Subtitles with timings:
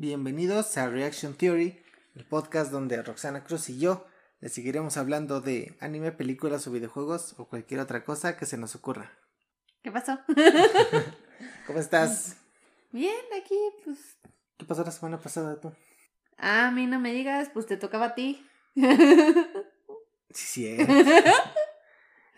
[0.00, 1.78] Bienvenidos a Reaction Theory,
[2.14, 4.06] el podcast donde Roxana Cruz y yo
[4.40, 8.74] les seguiremos hablando de anime, películas o videojuegos o cualquier otra cosa que se nos
[8.74, 9.12] ocurra.
[9.82, 10.18] ¿Qué pasó?
[11.66, 12.38] ¿Cómo estás?
[12.92, 14.16] Bien, aquí, pues.
[14.56, 15.70] ¿Qué pasó la semana pasada tú?
[16.38, 18.42] Ah, a mí no me digas, pues te tocaba a ti.
[20.30, 20.76] Sí, sí.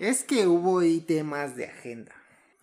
[0.00, 2.12] es que hubo ahí temas de agenda.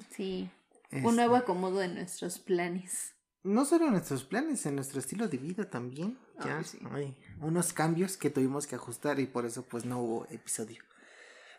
[0.10, 0.52] Sí.
[0.92, 3.14] Este, Un nuevo acomodo en nuestros planes.
[3.44, 6.18] No solo en nuestros planes, en nuestro estilo de vida también.
[6.44, 6.80] Ya Ay, sí.
[6.92, 10.84] hay unos cambios que tuvimos que ajustar y por eso pues no hubo episodio.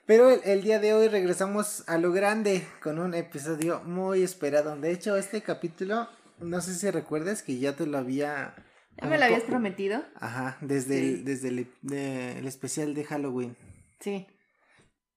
[0.07, 4.77] Pero el, el día de hoy regresamos a lo grande con un episodio muy esperado.
[4.77, 8.55] De hecho, este capítulo, no sé si recuerdas que ya te lo había...
[9.01, 10.03] ¿Ya me lo habías prometido?
[10.17, 11.09] Ajá, desde, Sí.
[11.15, 13.57] el, desde el, de- el especial de Halloween.
[14.01, 14.27] Sí.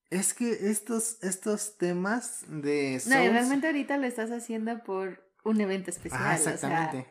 [0.09, 3.01] Es que estos, estos temas de...
[3.07, 6.21] No, realmente ahorita lo estás haciendo por un evento especial.
[6.23, 7.07] Ah, o sea, exactamente.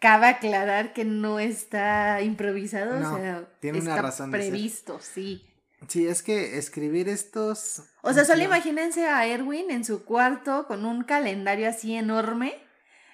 [0.00, 4.50] Cabe aclarar que no está improvisado, No, o sea, tiene una razón de ser.
[4.50, 5.46] previsto, sí.
[5.88, 7.82] Sí, es que escribir estos...
[8.02, 8.44] O sea, solo no.
[8.46, 12.54] imagínense a Erwin en su cuarto con un calendario así enorme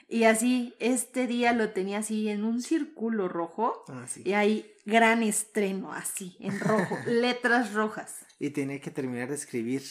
[0.08, 4.22] y así este día lo tenía así en un círculo rojo Ah, sí.
[4.25, 8.25] y hay gran estreno así en rojo, letras rojas.
[8.38, 9.82] y tenía que terminar de escribir.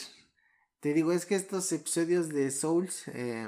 [0.80, 3.48] Te digo, es que estos episodios de Souls eh,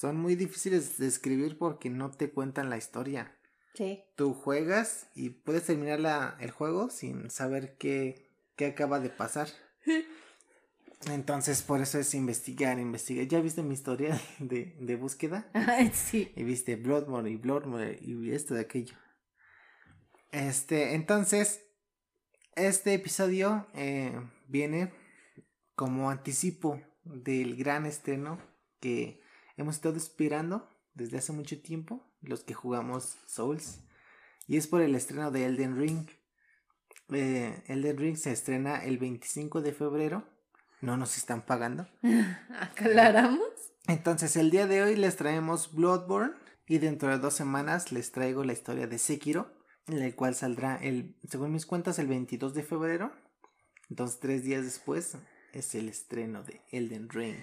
[0.00, 3.36] son muy difíciles de escribir porque no te cuentan la historia.
[3.74, 4.02] Sí.
[4.16, 9.48] Tú juegas y puedes terminar la- el juego sin saber qué, qué acaba de pasar.
[11.10, 13.26] Entonces, por eso es investigar, investigar.
[13.26, 15.50] ¿Ya viste mi historia de, de búsqueda?
[15.92, 16.32] Sí.
[16.34, 18.94] Y viste Bloodborne y Bloodborne y esto de aquello.
[20.32, 21.62] Este, entonces,
[22.54, 24.12] este episodio eh,
[24.48, 24.92] viene
[25.74, 28.38] como anticipo del gran estreno
[28.80, 29.20] que
[29.60, 33.80] hemos estado esperando desde hace mucho tiempo, los que jugamos Souls.
[34.46, 36.08] Y es por el estreno de Elden Ring.
[37.10, 40.24] Eh, Elden Ring se estrena el 25 de febrero.
[40.80, 41.86] No nos están pagando.
[42.60, 43.48] ¿Aclaramos?
[43.86, 46.34] Entonces el día de hoy les traemos Bloodborne
[46.66, 49.52] y dentro de dos semanas les traigo la historia de Sekiro,
[49.86, 53.12] en la cual saldrá el, según mis cuentas, el 22 de febrero.
[53.88, 55.16] Entonces tres días después
[55.52, 57.36] es el estreno de Elden Ring.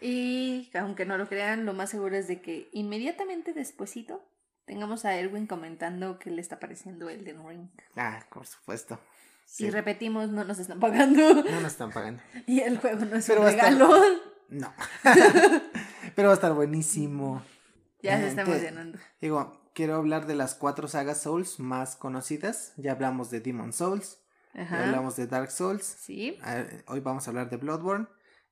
[0.00, 4.22] Y aunque no lo crean, lo más seguro es de que inmediatamente despuesito
[4.64, 7.68] tengamos a Erwin comentando que le está pareciendo Elden Ring.
[7.96, 9.00] Ah, por supuesto.
[9.46, 11.34] Sí, Y repetimos, no nos están pagando.
[11.42, 12.22] no nos están pagando.
[12.46, 13.90] Y el juego no es Pero un estar- regalo.
[14.50, 14.72] No.
[16.14, 17.42] Pero va a estar buenísimo.
[18.02, 18.98] Ya se está emocionando.
[19.20, 22.72] Digo, quiero hablar de las cuatro sagas Souls más conocidas.
[22.76, 24.18] Ya hablamos de Demon Souls,
[24.54, 24.84] ya Ajá.
[24.86, 26.38] hablamos de Dark Souls, Sí.
[26.42, 28.06] Ah, Hoy vamos a hablar de Bloodborne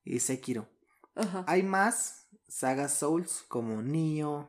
[0.05, 0.69] y Sekiro.
[1.17, 1.45] Ajá.
[1.47, 4.49] Hay más sagas Souls como Nioh,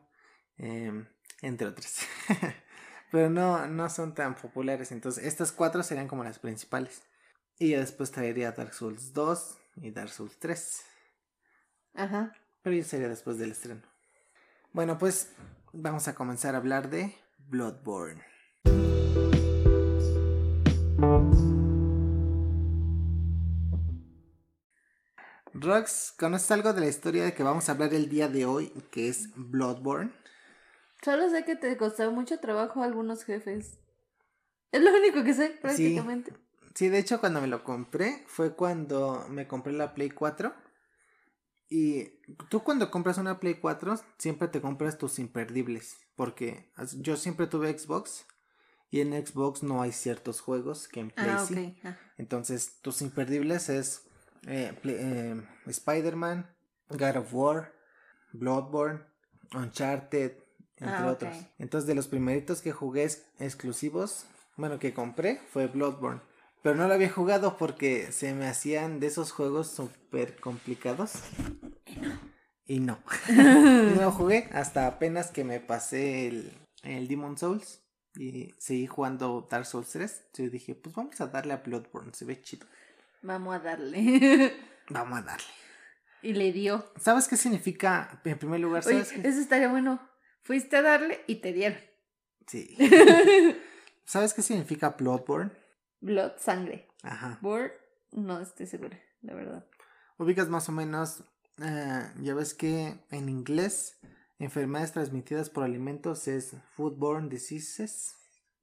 [0.56, 1.06] em,
[1.42, 2.00] entre otras.
[3.10, 4.92] Pero no, no son tan populares.
[4.92, 7.02] Entonces, estas cuatro serían como las principales.
[7.58, 10.84] Y ya después traería Dark Souls 2 y Dark Souls 3.
[11.94, 12.32] Ajá.
[12.62, 13.82] Pero ya sería después del estreno.
[14.72, 15.32] Bueno, pues
[15.72, 18.22] vamos a comenzar a hablar de Bloodborne.
[25.60, 28.68] Rox, ¿conoces algo de la historia de que vamos a hablar el día de hoy,
[28.90, 30.12] que es Bloodborne?
[31.02, 33.78] Solo sé que te costó mucho trabajo a algunos jefes.
[34.72, 36.32] Es lo único que sé, prácticamente.
[36.74, 40.54] Sí, de hecho cuando me lo compré fue cuando me compré la Play 4.
[41.70, 42.04] Y
[42.48, 45.98] tú cuando compras una Play 4 siempre te compras tus imperdibles.
[46.16, 48.26] Porque yo siempre tuve Xbox
[48.90, 51.78] y en Xbox no hay ciertos juegos que en Play Ah, sí.
[51.84, 51.96] Ah.
[52.16, 54.07] Entonces tus imperdibles es
[54.46, 56.54] eh, eh, Spider-Man,
[56.90, 57.72] God of War,
[58.32, 59.00] Bloodborne,
[59.54, 60.32] Uncharted,
[60.76, 61.34] entre Ah, otros.
[61.58, 64.26] Entonces de los primeritos que jugué ex- exclusivos,
[64.56, 66.20] bueno que compré fue Bloodborne.
[66.62, 71.12] Pero no lo había jugado porque se me hacían de esos juegos súper complicados.
[72.66, 72.98] Y no.
[73.28, 77.82] Y no lo jugué hasta apenas que me pasé el, el Demon Souls.
[78.16, 80.24] Y seguí jugando Dark Souls 3.
[80.34, 82.66] Yo dije, pues vamos a darle a Bloodborne, se ve chido.
[83.22, 84.54] Vamos a darle.
[84.90, 85.46] Vamos a darle.
[86.22, 86.92] y le dio.
[86.98, 89.28] ¿Sabes qué significa, en primer lugar, Oye, sabes qué?
[89.28, 90.00] eso estaría bueno.
[90.42, 91.78] Fuiste a darle y te dieron.
[92.46, 92.76] Sí.
[94.04, 95.50] ¿Sabes qué significa Bloodborne?
[96.00, 96.88] Blood, sangre.
[97.02, 97.38] Ajá.
[97.42, 97.72] Board,
[98.12, 99.66] no estoy segura, la verdad.
[100.16, 101.22] Ubicas más o menos,
[101.62, 103.98] eh, ya ves que en inglés,
[104.38, 108.16] enfermedades transmitidas por alimentos es foodborne diseases.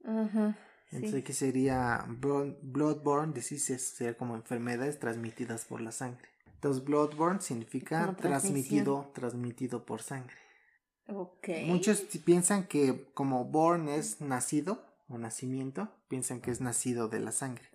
[0.04, 0.58] Ajá.
[0.92, 6.30] Entonces aquí sería blo- bloodborne diseases, sería como enfermedades transmitidas por la sangre.
[6.54, 10.36] Entonces bloodborne significa transmitido, transmitido por sangre.
[11.08, 11.50] Ok.
[11.66, 17.32] Muchos piensan que como born es nacido o nacimiento, piensan que es nacido de la
[17.32, 17.66] sangre.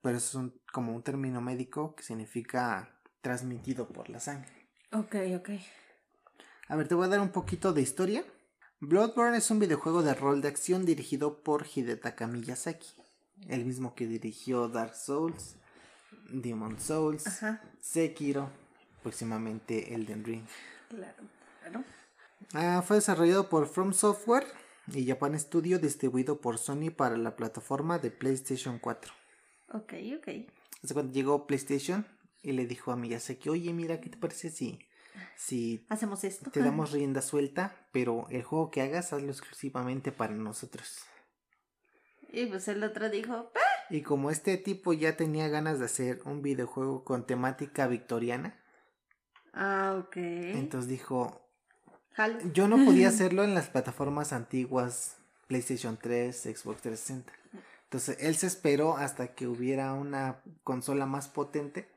[0.00, 4.50] Pero eso es un- como un término médico que significa transmitido por la sangre.
[4.92, 5.50] Ok, ok.
[6.68, 8.24] A ver, te voy a dar un poquito de historia.
[8.80, 12.88] Bloodborne es un videojuego de rol de acción dirigido por Hidetaka Miyazaki,
[13.48, 15.56] el mismo que dirigió Dark Souls,
[16.28, 17.62] Demon Souls, Ajá.
[17.80, 18.50] Sekiro,
[19.02, 20.44] próximamente Elden Ring.
[20.90, 21.22] Claro,
[21.62, 21.84] claro.
[22.52, 24.46] Ah, fue desarrollado por From Software
[24.92, 29.10] y Japan Studio, distribuido por Sony para la plataforma de PlayStation 4.
[29.72, 30.28] Ok, ok.
[30.84, 32.06] Hace cuando llegó PlayStation
[32.42, 34.78] y le dijo a Miyazaki, oye, mira, ¿qué te parece si,
[35.36, 36.50] si Hacemos esto.
[36.50, 41.00] te damos rienda suelta, pero el juego que hagas, hazlo exclusivamente para nosotros?
[42.28, 43.60] Y pues el otro dijo, "Pa".
[43.90, 48.60] Y como este tipo ya tenía ganas de hacer un videojuego con temática victoriana,
[49.52, 50.16] Ah, ok.
[50.16, 51.42] entonces dijo.
[52.52, 55.18] Yo no podía hacerlo en las plataformas antiguas,
[55.48, 57.32] PlayStation 3, Xbox 360.
[57.84, 61.88] Entonces él se esperó hasta que hubiera una consola más potente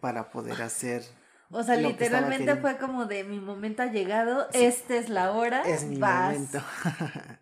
[0.00, 1.02] para poder hacer.
[1.50, 4.64] O sea, literalmente fue como de mi momento ha llegado, Sí.
[4.64, 5.62] esta es la hora.
[5.62, 6.34] Es mi vas".
[6.34, 6.62] momento.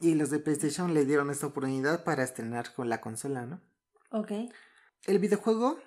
[0.00, 3.60] y los de PlayStation le dieron esta oportunidad para estrenar con la consola, ¿no?
[4.10, 4.32] Ok.
[5.06, 5.78] El videojuego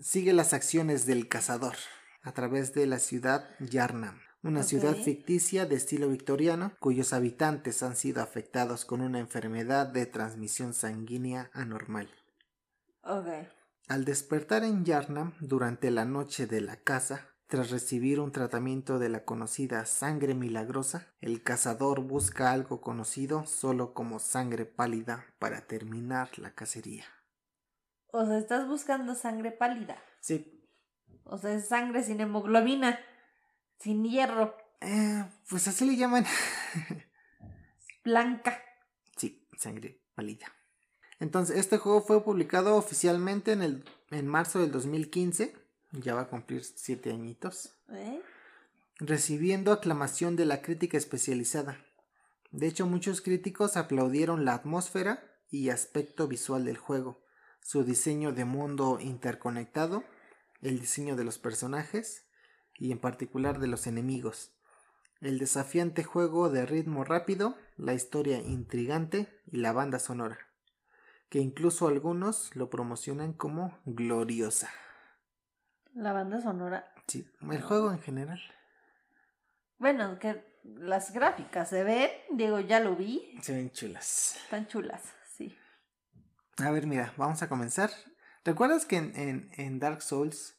[0.00, 1.74] sigue las acciones del cazador
[2.22, 7.96] a través de la ciudad Yarnam, una ciudad ficticia de estilo victoriano cuyos habitantes han
[7.96, 12.08] sido afectados con una enfermedad de transmisión sanguínea anormal.
[13.02, 13.26] Ok.
[13.88, 19.08] Al despertar en Yarnam durante la noche de la caza, tras recibir un tratamiento de
[19.08, 26.38] la conocida sangre milagrosa, el cazador busca algo conocido solo como sangre pálida para terminar
[26.38, 27.06] la cacería.
[28.08, 29.96] O sea, estás buscando sangre pálida.
[30.20, 30.62] Sí,
[31.24, 32.98] O sea, es sangre sin hemoglobina.
[33.78, 34.54] Sin hierro.
[34.82, 36.26] Eh, pues así le llaman.
[38.04, 38.62] Blanca.
[39.16, 40.46] sí, sangre pálida.
[41.20, 45.54] Entonces, este juego fue publicado oficialmente en, el, en marzo del 2015.
[45.92, 47.74] Ya va a cumplir siete añitos.
[47.90, 48.22] ¿Eh?
[48.98, 51.84] Recibiendo aclamación de la crítica especializada.
[52.50, 57.20] De hecho, muchos críticos aplaudieron la atmósfera y aspecto visual del juego,
[57.60, 60.04] su diseño de mundo interconectado,
[60.62, 62.26] el diseño de los personajes
[62.74, 64.52] y en particular de los enemigos,
[65.20, 70.38] el desafiante juego de ritmo rápido, la historia intrigante y la banda sonora,
[71.28, 74.70] que incluso algunos lo promocionan como gloriosa.
[75.94, 76.92] La banda sonora.
[77.06, 78.40] Sí, el juego en general.
[79.78, 82.10] Bueno, que las gráficas se ven.
[82.32, 83.38] Digo, ya lo vi.
[83.42, 84.36] Se ven chulas.
[84.44, 85.02] Están chulas,
[85.36, 85.56] sí.
[86.58, 87.90] A ver, mira, vamos a comenzar.
[88.44, 90.58] ¿Recuerdas que en, en, en Dark Souls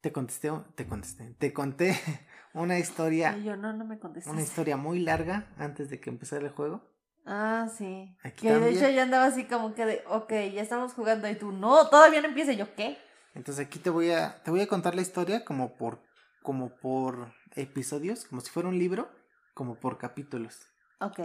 [0.00, 1.98] te contesté, te contesté, te conté
[2.54, 4.32] una historia, yo no, no me contestaste.
[4.32, 6.91] una historia muy larga antes de que empezara el juego?
[7.24, 8.16] Ah, sí.
[8.22, 11.36] Aquí que de hecho ya andaba así como que de, ok, ya estamos jugando y
[11.36, 12.52] tú, no, todavía no empieza.
[12.52, 12.98] Y yo, ¿qué?
[13.34, 16.02] Entonces aquí te voy a, te voy a contar la historia como por,
[16.42, 19.10] como por episodios, como si fuera un libro,
[19.54, 20.60] como por capítulos.
[21.00, 21.20] Ok.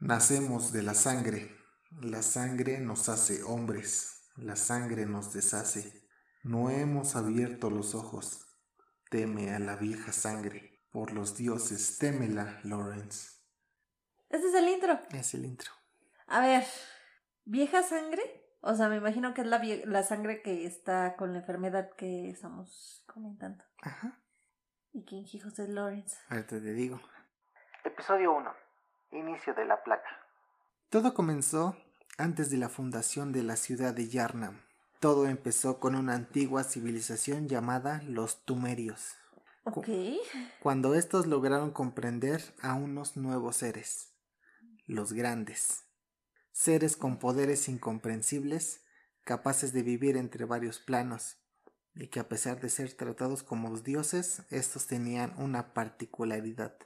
[0.00, 1.56] Nacemos de la sangre.
[2.02, 4.30] La sangre nos hace hombres.
[4.36, 6.06] La sangre nos deshace.
[6.42, 8.46] No hemos abierto los ojos.
[9.10, 10.84] Teme a la vieja sangre.
[10.92, 13.35] Por los dioses, témela, Lawrence.
[14.30, 14.98] Este es el intro.
[15.12, 15.70] Es el intro.
[16.26, 16.64] A ver,
[17.44, 18.22] ¿vieja sangre?
[18.60, 22.30] O sea, me imagino que es la, la sangre que está con la enfermedad que
[22.30, 23.64] estamos comentando.
[23.82, 24.18] Ajá.
[24.92, 26.16] ¿Y quién hijos es Lawrence?
[26.28, 27.00] Ahorita te digo.
[27.84, 28.52] Episodio 1.
[29.12, 30.02] Inicio de la plaga.
[30.90, 31.76] Todo comenzó
[32.18, 34.60] antes de la fundación de la ciudad de Yarnam.
[35.00, 39.16] Todo empezó con una antigua civilización llamada los Tumerios,
[39.64, 39.86] Ok.
[40.60, 44.14] cuando estos lograron comprender a unos nuevos seres,
[44.86, 45.84] los grandes.
[46.52, 48.80] Seres con poderes incomprensibles,
[49.24, 51.36] capaces de vivir entre varios planos,
[51.94, 56.76] y que a pesar de ser tratados como los dioses, estos tenían una particularidad.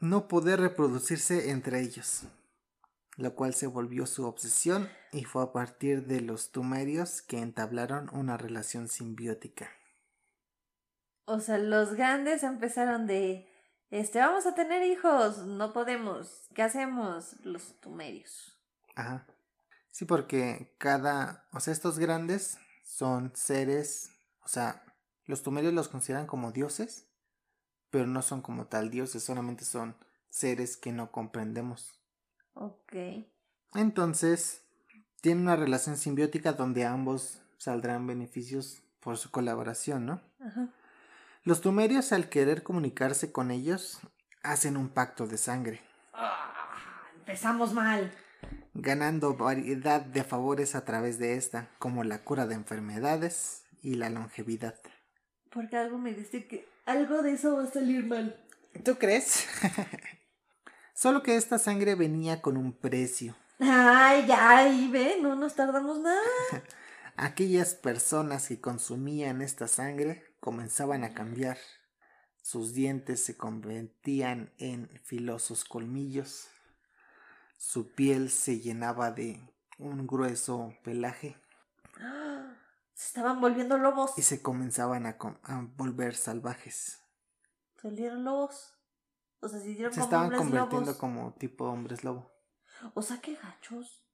[0.00, 2.24] No poder reproducirse entre ellos,
[3.16, 8.08] lo cual se volvió su obsesión y fue a partir de los tumerios que entablaron
[8.12, 9.70] una relación simbiótica.
[11.24, 13.47] O sea, los grandes empezaron de,
[13.90, 17.36] este, vamos a tener hijos, no podemos, ¿qué hacemos?
[17.44, 18.58] Los tumerios.
[18.94, 19.26] Ajá.
[19.90, 24.10] Sí, porque cada, o sea, estos grandes son seres,
[24.44, 24.84] o sea,
[25.26, 27.08] los tumerios los consideran como dioses,
[27.90, 29.96] pero no son como tal dioses, solamente son
[30.28, 31.98] seres que no comprendemos.
[32.54, 32.94] Ok.
[33.74, 34.62] Entonces,
[35.20, 40.22] tienen una relación simbiótica donde ambos saldrán beneficios por su colaboración, ¿no?
[40.40, 40.72] Ajá.
[41.48, 44.00] Los tumerios, al querer comunicarse con ellos,
[44.42, 45.80] hacen un pacto de sangre,
[46.12, 48.12] Ah, empezamos mal.
[48.74, 54.10] ganando variedad de favores a través de esta, como la cura de enfermedades y la
[54.10, 54.74] longevidad.
[55.50, 58.38] Porque algo me dice que algo de eso va a salir mal.
[58.84, 59.46] ¿Tú crees?
[60.92, 63.34] Solo que esta sangre venía con un precio.
[63.58, 66.20] Ay, ya, ahí ve, no nos tardamos nada.
[67.20, 71.58] Aquellas personas que consumían esta sangre comenzaban a cambiar.
[72.42, 76.48] Sus dientes se convertían en filosos colmillos.
[77.56, 79.42] Su piel se llenaba de
[79.78, 81.36] un grueso pelaje
[82.94, 84.12] Se estaban volviendo lobos.
[84.16, 87.00] y se comenzaban a, com- a volver salvajes.
[87.82, 88.74] Salieron lobos.
[89.40, 90.96] O sea, se Se como estaban convirtiendo lobos.
[90.96, 92.30] como tipo hombres lobo.
[92.94, 94.04] O sea, qué gachos.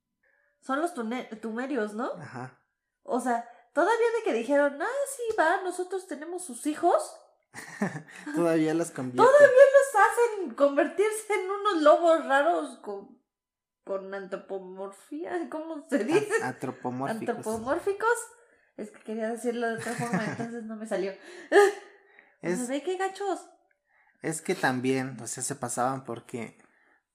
[0.60, 0.92] Son los
[1.40, 2.12] tumerios, ¿no?
[2.14, 2.60] Ajá.
[3.04, 7.16] O sea, todavía de que dijeron, ah, sí, va, nosotros tenemos sus hijos.
[8.34, 9.22] Todavía los convierte.
[9.22, 13.16] Los hacen convertirse en unos lobos raros con,
[13.84, 15.48] con antropomorfía.
[15.50, 16.42] ¿Cómo se dice?
[16.42, 17.28] a- Antropomórficos.
[17.36, 18.16] Antropomórficos.
[18.76, 21.12] Es que quería decirlo de otra forma, entonces no me salió.
[22.42, 23.40] Es, ¿Se ve qué gachos?
[24.20, 26.58] Es que también, o sea, se pasaban porque,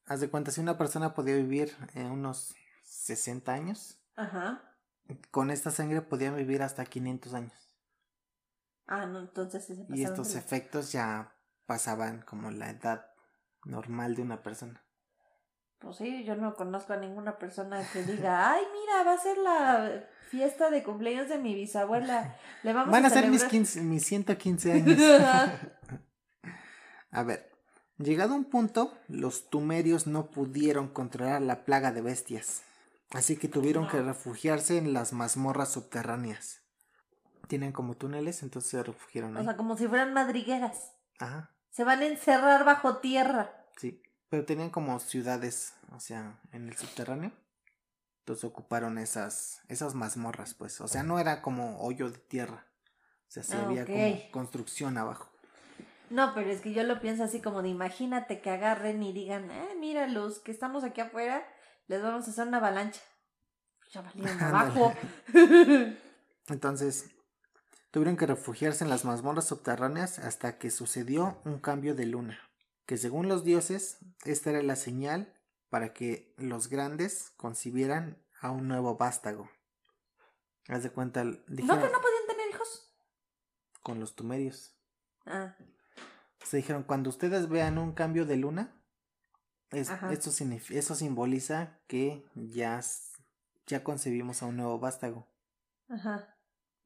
[0.07, 4.68] haz de cuenta, si una persona podía vivir eh, unos 60 años, Ajá.
[5.31, 7.53] Con esta sangre podían vivir hasta 500 años.
[8.87, 11.35] Ah, no, entonces sí se Y estos efectos ya
[11.65, 13.05] pasaban como la edad
[13.65, 14.83] normal de una persona.
[15.79, 19.37] Pues sí, yo no conozco a ninguna persona que diga, ay, mira, va a ser
[19.37, 22.35] la fiesta de cumpleaños de mi bisabuela.
[22.63, 23.51] Le vamos Van a, a ser mis, celebrar".
[23.51, 24.97] 15, mis 115 años.
[27.11, 27.51] a ver,
[27.97, 32.63] llegado un punto, los tumerios no pudieron controlar la plaga de bestias.
[33.11, 36.61] Así que tuvieron que refugiarse en las mazmorras subterráneas.
[37.47, 39.45] Tienen como túneles, entonces se refugiaron O ahí.
[39.45, 40.93] sea, como si fueran madrigueras.
[41.19, 43.51] Ajá, Se van a encerrar bajo tierra.
[43.77, 44.01] sí.
[44.29, 47.31] Pero tenían como ciudades, o sea, en el subterráneo.
[48.19, 50.79] Entonces ocuparon esas, esas mazmorras, pues.
[50.81, 52.67] O sea, no era como hoyo de tierra.
[53.27, 55.31] O sea, sí Ah, había como construcción abajo.
[56.11, 59.49] No, pero es que yo lo pienso así como de imagínate que agarren y digan,
[59.49, 61.43] eh, mira, los que estamos aquí afuera,
[61.89, 63.01] les vamos a hacer una avalancha.
[63.91, 64.93] Ya valieron abajo.
[66.47, 67.09] Entonces,
[67.91, 72.39] tuvieron que refugiarse en las mazmorras subterráneas hasta que sucedió un cambio de luna,
[72.85, 75.35] que según los dioses, esta era la señal
[75.69, 79.49] para que los grandes concibieran a un nuevo vástago.
[80.67, 82.85] Haz de cuenta, ¿No que no podían tener hijos?
[83.81, 84.75] con los tumerios.
[85.25, 85.55] Ah,
[86.43, 88.78] Se dijeron, cuando ustedes vean un cambio de luna,
[89.71, 90.31] es- esto
[90.69, 92.81] eso simboliza que ya,
[93.67, 95.27] ya concebimos a un nuevo vástago.
[95.89, 96.35] ajá.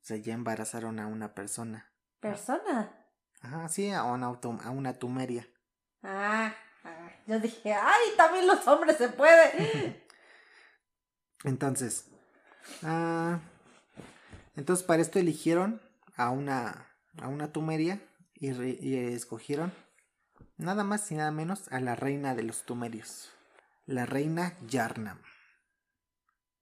[0.01, 1.89] O sea, ya embarazaron a una persona.
[2.19, 2.91] Persona.
[3.41, 5.47] Ajá, sí, a una, a una tumeria.
[6.01, 10.03] Ah, ah, yo dije, ay, también los hombres se puede.
[11.45, 12.05] Entonces,
[12.83, 13.39] ah,
[14.55, 15.81] entonces para esto eligieron
[16.15, 16.87] a una,
[17.21, 18.01] a una tumeria
[18.33, 19.73] y, re- y escogieron
[20.57, 23.31] nada más y nada menos a la reina de los tumerios,
[23.85, 25.21] la reina Yarnam,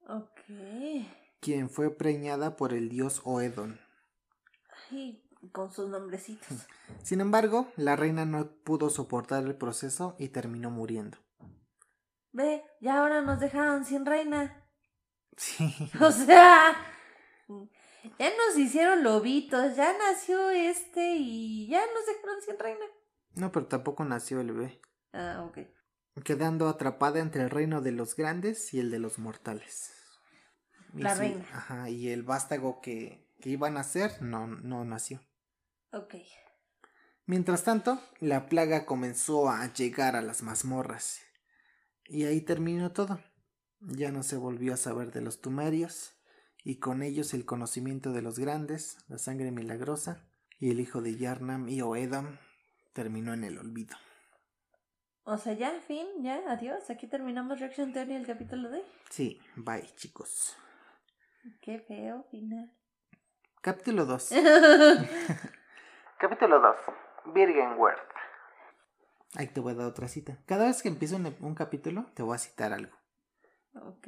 [0.08, 1.08] ok.
[1.40, 3.80] quien fue preñada por el dios Oedon.
[4.92, 6.48] Ay, con sus nombrecitos.
[7.04, 11.18] Sin embargo, la reina no pudo soportar el proceso y terminó muriendo.
[12.34, 14.58] Ve, ya ahora nos dejaron sin reina.
[15.38, 15.74] Sí.
[16.00, 16.76] O sea,
[18.20, 22.86] ya nos hicieron lobitos, ya nació este y ya nos dejaron sin reina.
[23.36, 24.82] No, pero tampoco nació el bebé.
[25.14, 25.60] Ah, ok.
[26.24, 29.94] quedando atrapada entre el reino de los grandes y el de los mortales.
[30.94, 31.46] Y La reina.
[31.54, 35.22] Ajá, y el vástago que, que iban a hacer no, no nació.
[35.94, 36.16] Ok.
[37.26, 41.22] Mientras tanto, la plaga comenzó a llegar a las mazmorras.
[42.06, 43.22] Y ahí terminó todo.
[43.80, 46.14] Ya no se volvió a saber de los tumerios,
[46.64, 50.28] y con ellos el conocimiento de los grandes, la sangre milagrosa,
[50.60, 52.38] y el hijo de Yarnam y Oedam
[52.94, 53.96] terminó en el olvido.
[55.24, 56.90] O sea, ya, fin, ya, adiós.
[56.90, 58.84] Aquí terminamos Reaction Theory el capítulo de.
[59.10, 60.58] Sí, bye chicos.
[61.62, 62.72] Qué feo final.
[63.62, 64.30] Capítulo 2.
[66.20, 66.76] Capítulo 2.
[67.34, 68.00] Birgenworth.
[69.36, 70.40] Ahí te voy a dar otra cita.
[70.46, 72.96] Cada vez que empiezo un, un capítulo, te voy a citar algo.
[73.76, 74.08] ok.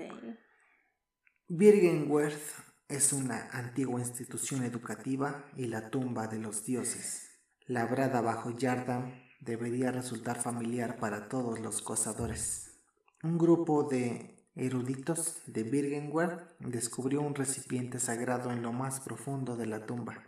[1.47, 7.32] Birgenworth es una antigua institución educativa y la tumba de los dioses.
[7.67, 12.77] Labrada bajo Yardam, debería resultar familiar para todos los cazadores.
[13.23, 19.65] Un grupo de eruditos de Birgenworth descubrió un recipiente sagrado en lo más profundo de
[19.65, 20.23] la tumba.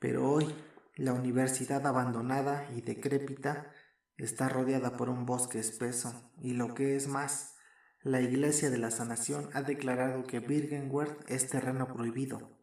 [0.00, 0.52] Pero hoy
[0.96, 3.72] La universidad abandonada y decrépita
[4.18, 7.54] está rodeada por un bosque espeso y lo que es más,
[8.02, 12.58] la Iglesia de la Sanación ha declarado que Birgenwerth es terreno prohibido.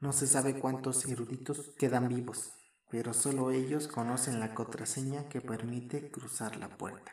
[0.00, 2.54] No se sabe cuántos eruditos quedan vivos,
[2.90, 7.12] pero solo ellos conocen la contraseña que permite cruzar la puerta.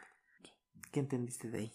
[0.92, 1.74] ¿Qué entendiste de ahí?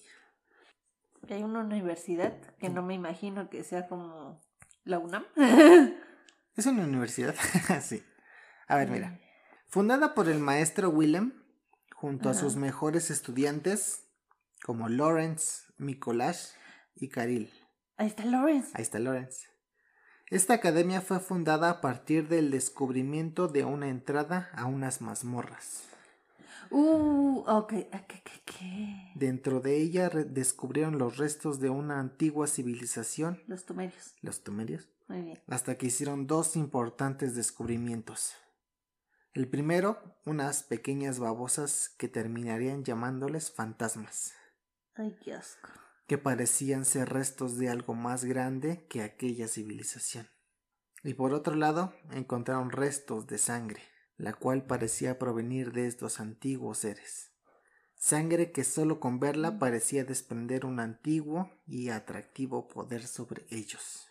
[1.29, 4.41] Hay una universidad que no me imagino que sea como
[4.85, 5.25] la UNAM.
[6.57, 7.37] Es una universidad,
[7.83, 8.03] sí.
[8.67, 9.21] A ver, mira.
[9.69, 11.33] Fundada por el maestro Willem,
[11.95, 14.09] junto a sus mejores estudiantes
[14.65, 16.49] como Lawrence, Mikolash
[16.97, 17.53] y Karil.
[17.97, 18.71] Ahí está Lawrence.
[18.75, 19.48] Ahí está Lawrence.
[20.31, 25.85] Esta academia fue fundada a partir del descubrimiento de una entrada a unas mazmorras.
[26.71, 27.73] Uh, ok.
[27.93, 29.13] ah, ¿Qué, qué, qué?
[29.15, 34.15] Dentro de ella descubrieron los restos de una antigua civilización, Los tumerios.
[34.21, 35.41] los tumerios, Muy bien.
[35.47, 38.35] hasta que hicieron dos importantes descubrimientos.
[39.33, 44.35] El primero, unas pequeñas babosas que terminarían llamándoles fantasmas,
[44.95, 45.71] Ay, qué asco.
[46.09, 50.27] Que parecían ser restos de algo más grande que aquella civilización.
[51.05, 53.83] Y por otro lado, encontraron restos de sangre,
[54.17, 57.31] la cual parecía provenir de estos antiguos seres.
[57.95, 64.09] Sangre que solo con verla parecía desprender un antiguo y atractivo poder sobre ellos.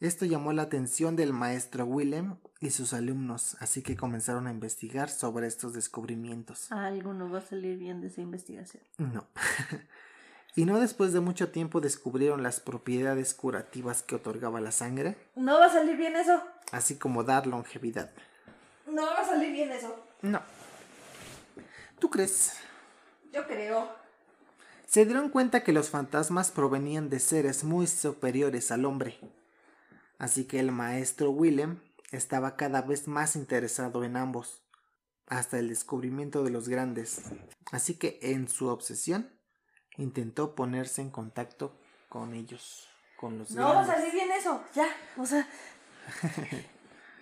[0.00, 5.08] Esto llamó la atención del maestro Willem y sus alumnos, así que comenzaron a investigar
[5.08, 6.70] sobre estos descubrimientos.
[6.72, 8.82] Algo no va a salir bien de esa investigación.
[8.98, 9.28] No.
[10.54, 15.58] y no después de mucho tiempo descubrieron las propiedades curativas que otorgaba la sangre, No
[15.58, 16.42] va a salir bien eso.
[16.72, 18.10] así como dar longevidad.
[18.86, 19.94] No va a salir bien eso.
[20.22, 20.40] No.
[21.98, 22.52] ¿Tú crees?
[23.32, 23.88] Yo creo.
[24.86, 29.18] Se dieron cuenta que los fantasmas provenían de seres muy superiores al hombre.
[30.18, 31.80] Así que el maestro Willem
[32.10, 34.60] estaba cada vez más interesado en ambos,
[35.26, 37.22] hasta el descubrimiento de los grandes.
[37.70, 39.30] Así que en su obsesión
[39.96, 41.74] intentó ponerse en contacto
[42.08, 43.96] con ellos, con los No va a grandes.
[43.96, 44.62] salir bien eso.
[44.74, 44.86] Ya.
[45.16, 45.46] O sea.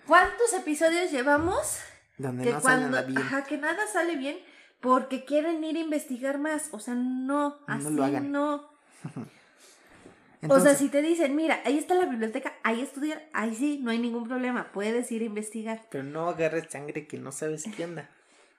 [0.07, 1.79] ¿Cuántos episodios llevamos?
[2.17, 3.17] Donde que no sale nada bien.
[3.19, 4.37] Ajá, que nada sale bien.
[4.79, 6.69] Porque quieren ir a investigar más.
[6.71, 7.49] O sea, no.
[7.49, 8.31] No Así lo hagan.
[8.31, 8.69] no.
[10.49, 13.91] o sea, si te dicen, mira, ahí está la biblioteca, ahí estudiar, ahí sí, no
[13.91, 14.71] hay ningún problema.
[14.71, 15.83] Puedes ir a investigar.
[15.91, 18.09] Pero no agarres sangre que no sabes qué onda.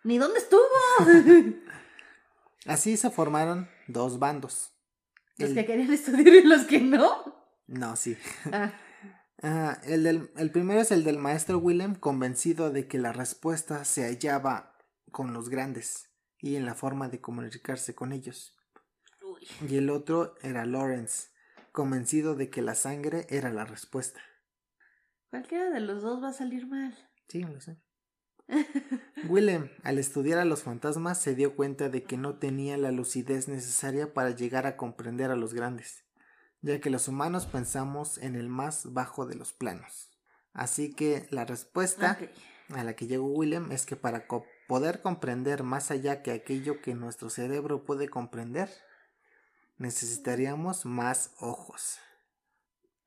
[0.04, 0.62] ¿Ni dónde estuvo?
[2.66, 4.72] Así se formaron dos bandos.
[5.36, 7.24] Los El- que querían estudiar y los que no.
[7.66, 8.16] No, sí.
[8.52, 8.72] Ah,
[9.44, 13.84] Ah, el, del- el primero es el del maestro Willem, convencido de que la respuesta
[13.84, 14.78] se hallaba
[15.10, 18.56] con los grandes y en la forma de comunicarse con ellos.
[19.20, 19.48] uy.
[19.68, 21.30] Y el otro era Lawrence,
[21.72, 24.20] convencido de que la sangre era la respuesta.
[25.30, 26.96] Cualquiera de los dos va a salir mal.
[27.26, 27.78] Sí, lo sé.
[29.28, 33.48] Willem, al estudiar a los fantasmas, se dio cuenta de que no tenía la lucidez
[33.48, 36.04] necesaria para llegar a comprender a los grandes,
[36.60, 40.10] ya que los humanos pensamos en el más bajo de los planos.
[40.52, 42.18] Así que la respuesta
[42.70, 46.82] a la que llegó Willem es que para co- poder comprender más allá que aquello
[46.82, 48.68] que nuestro cerebro puede comprender,
[49.78, 51.98] necesitaríamos más ojos.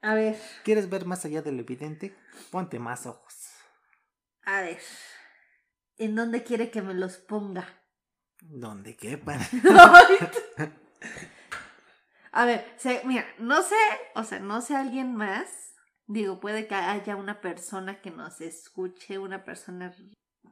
[0.01, 2.15] A ver, ¿Quieres ver más allá de lo evidente?
[2.51, 3.35] Ponte más ojos.
[4.43, 4.79] a ver.
[5.97, 7.67] ¿En dónde quiere que me los ponga?
[8.41, 9.39] Donde quepan.
[12.31, 13.75] A ver, se- mira, no sé,
[14.13, 15.73] o sea, no sé alguien más.
[16.07, 19.95] Digo, puede que haya una persona que nos escuche, una persona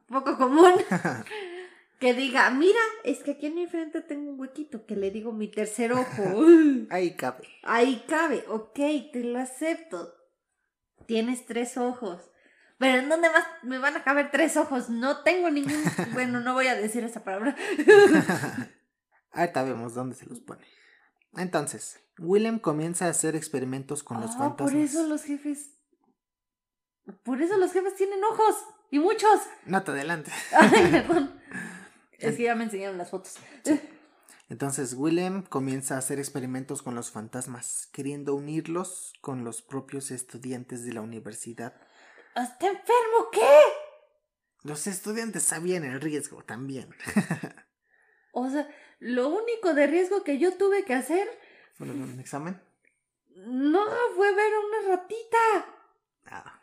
[0.08, 0.72] poco común,
[2.00, 5.32] que diga, mira, es que aquí en mi frente tengo un huequito, que le digo
[5.34, 6.24] mi tercer ojo.
[6.90, 7.48] Ahí cabe.
[7.64, 8.76] Ahí cabe, ok,
[9.12, 10.16] te lo acepto.
[11.06, 12.32] Tienes tres ojos.
[12.84, 14.89] Pero ¿en dónde más me van a caber tres ojos?
[14.89, 15.74] No tengo ningún...
[16.13, 17.56] Bueno, no voy a decir esa palabra.
[19.32, 20.65] Ahorita vemos dónde se los pone.
[21.36, 24.72] Entonces, Willem comienza a hacer experimentos con los Ah, fantasmas.
[24.72, 25.69] por eso los jefes...
[27.24, 28.56] Por eso los jefes tienen ojos.
[28.91, 29.39] Y muchos.
[29.65, 30.34] No te adelantes.
[30.52, 31.41] Ay, perdón.
[32.19, 33.36] Es que ya me enseñaron las fotos.
[34.50, 40.86] Entonces, Willem comienza a hacer experimentos con los fantasmas, queriendo unirlos con los propios estudiantes
[40.86, 41.74] de la universidad.
[42.36, 43.60] ¿Está enfermo qué?
[44.63, 46.89] Los estudiantes sabían el riesgo también.
[48.36, 48.67] O sea,
[49.00, 51.28] lo único de riesgo que yo tuve que hacer
[51.76, 52.60] ¿Fueron un examen?
[53.36, 55.38] no fue ver a una ratita.
[56.26, 56.60] Ah.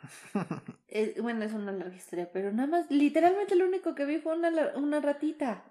[0.89, 4.37] Eh, bueno, es una larga historia, pero nada más, literalmente lo único que vi fue
[4.37, 5.63] una, una ratita.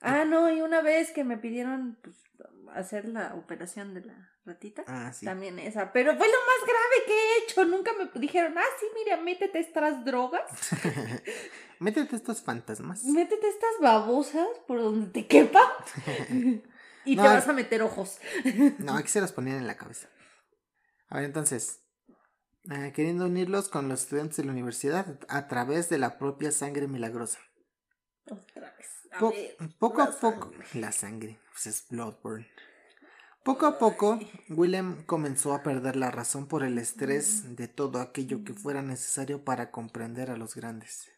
[0.00, 2.16] Ah, no, y una vez que me pidieron pues,
[2.74, 4.84] hacer la operación de la ratita.
[4.86, 5.24] Ah, sí.
[5.26, 5.92] También esa.
[5.92, 7.64] Pero fue lo más grave que he hecho.
[7.64, 10.44] Nunca me dijeron, ah, sí, mira, métete estas drogas.
[11.78, 13.04] Métete estos fantasmas.
[13.04, 15.60] Métete estas babosas por donde te quepa.
[17.04, 18.18] y No, te vas a meter ojos.
[18.78, 20.08] No, aquí se los ponían en la cabeza.
[21.08, 21.82] A ver, entonces,
[22.70, 26.88] eh, queriendo unirlos con los estudiantes de la universidad a través de la propia sangre
[26.88, 27.40] milagrosa.
[28.30, 28.65] Otra.
[29.16, 30.68] A Po- ver, poco a poco, sangre.
[30.74, 32.46] la sangre, pues es Bloodborne.
[33.42, 38.42] Poco a poco, Willem comenzó a perder la razón por el estrés de todo aquello
[38.44, 41.08] que fuera necesario para comprender a los grandes.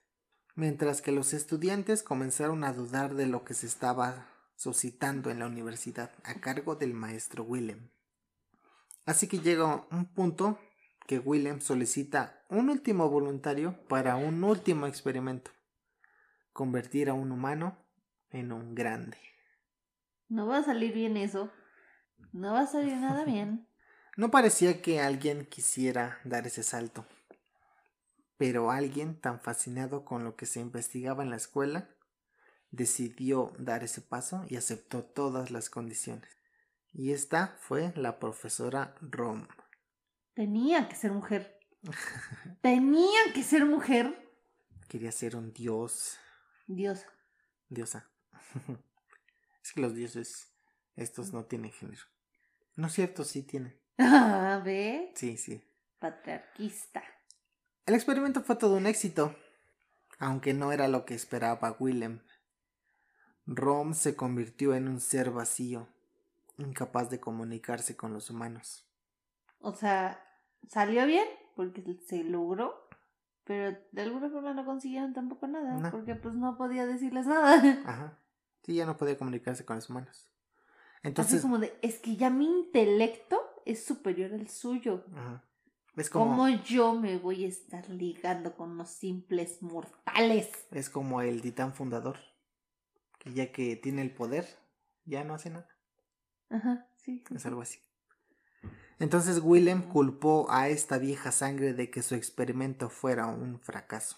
[0.54, 5.46] Mientras que los estudiantes comenzaron a dudar de lo que se estaba suscitando en la
[5.46, 7.90] universidad a cargo del maestro Willem.
[9.06, 10.58] Así que llega un punto
[11.06, 15.50] que Willem solicita un último voluntario para un último experimento.
[16.52, 17.87] Convertir a un humano
[18.30, 19.18] en un grande.
[20.28, 21.50] No va a salir bien eso.
[22.32, 23.66] No va a salir nada bien.
[24.16, 27.06] No parecía que alguien quisiera dar ese salto.
[28.36, 31.88] Pero alguien tan fascinado con lo que se investigaba en la escuela
[32.70, 36.28] decidió dar ese paso y aceptó todas las condiciones.
[36.92, 39.46] Y esta fue la profesora Rom.
[40.34, 41.58] Tenía que ser mujer.
[42.60, 44.30] Tenía que ser mujer.
[44.88, 46.18] Quería ser un dios,
[46.66, 47.04] Dios.
[47.68, 48.10] diosa.
[49.62, 50.52] es que los dioses,
[50.96, 52.02] estos no tienen género.
[52.76, 53.78] No es cierto, sí tienen.
[53.98, 55.10] A ver.
[55.14, 55.64] Sí, sí.
[55.98, 57.02] Patriarquista.
[57.86, 59.34] El experimento fue todo un éxito,
[60.18, 62.20] aunque no era lo que esperaba Willem.
[63.46, 65.88] Rom se convirtió en un ser vacío,
[66.58, 68.86] incapaz de comunicarse con los humanos.
[69.60, 70.22] O sea,
[70.68, 72.88] salió bien porque se logró.
[73.44, 75.78] Pero de alguna forma no consiguieron tampoco nada.
[75.78, 75.90] No.
[75.90, 77.54] Porque pues no podía decirles nada.
[77.86, 78.18] Ajá.
[78.62, 80.28] Sí, ya no podía comunicarse con los humanos.
[80.98, 85.04] Así Entonces, como de, es que ya mi intelecto es superior al suyo.
[85.14, 85.44] ajá.
[85.96, 90.50] es como, ¿Cómo yo me voy a estar ligando con unos simples mortales?
[90.70, 92.18] es como el titán fundador,
[93.18, 94.46] que ya que tiene el poder,
[95.04, 95.68] ya no hace nada.
[96.50, 97.22] Ajá, sí.
[97.34, 97.78] Es algo así.
[98.98, 104.16] Entonces Willem culpó a esta vieja sangre de que su experimento fuera un fracaso.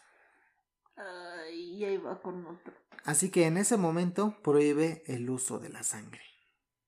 [1.81, 2.75] Ay, ahí va con otro.
[3.05, 6.21] Así que en ese momento prohíbe el uso de la sangre.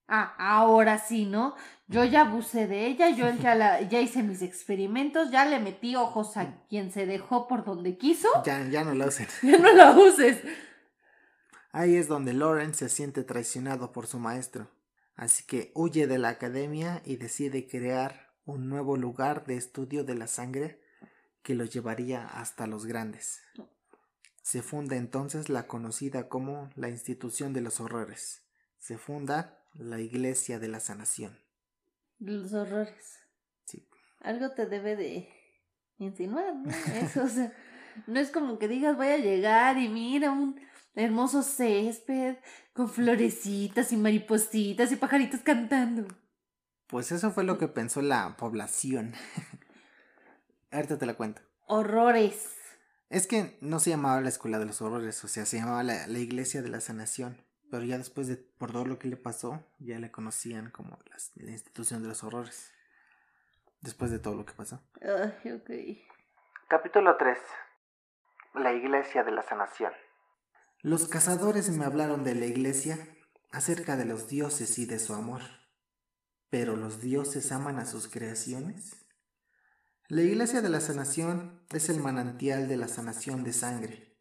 [0.07, 1.55] Ah, ahora sí, ¿no?
[1.89, 5.97] Yo ya abusé de ella, yo ya, la, ya hice mis experimentos, ya le metí
[5.97, 8.29] ojos a quien se dejó por donde quiso.
[8.45, 9.27] Ya, ya no la usen.
[9.43, 10.43] Ya no la uses.
[11.71, 14.69] Ahí es donde Lauren se siente traicionado por su maestro.
[15.15, 20.17] Así que huye de la academia y decide crear un nuevo lugar de estudio de
[20.17, 20.83] la sangre
[21.43, 23.41] que lo llevaría hasta los grandes.
[24.43, 28.43] Se funda entonces la conocida como la institución de los horrores.
[28.79, 31.39] Se funda la Iglesia de la Sanación.
[32.19, 33.21] Los horrores.
[33.65, 33.89] Sí.
[34.21, 35.29] Algo te debe de
[35.99, 36.71] insinuar, ¿no?
[36.71, 37.53] Eso, o sea,
[38.07, 40.61] no es como que digas voy a llegar y mira un
[40.95, 42.37] hermoso césped
[42.73, 46.07] con florecitas y maripositas y pajaritos cantando.
[46.89, 49.15] Pues eso fue lo que pensó la población.
[50.73, 51.43] Ahorita te la cuento.
[51.67, 52.62] Horrores.
[53.13, 56.07] Es que no se llamaba la escuela de los horrores, o sea, se llamaba la,
[56.07, 57.37] la iglesia de la sanación.
[57.71, 61.31] Pero ya después de por todo lo que le pasó, ya le conocían como las-
[61.37, 62.71] la institución de los horrores.
[63.83, 64.81] Después de todo lo que pasó.
[65.03, 65.71] Ay, ok.
[66.69, 67.39] Capítulo 3.
[68.55, 69.93] La iglesia de la sanación.
[70.81, 72.99] Los cazadores me hablaron de la iglesia
[73.51, 75.43] acerca de los dioses y de su amor.
[76.49, 79.02] ¿Pero los dioses aman a sus creaciones?
[80.13, 84.15] La iglesia de la sanación es el manantial de la sanación de sangre.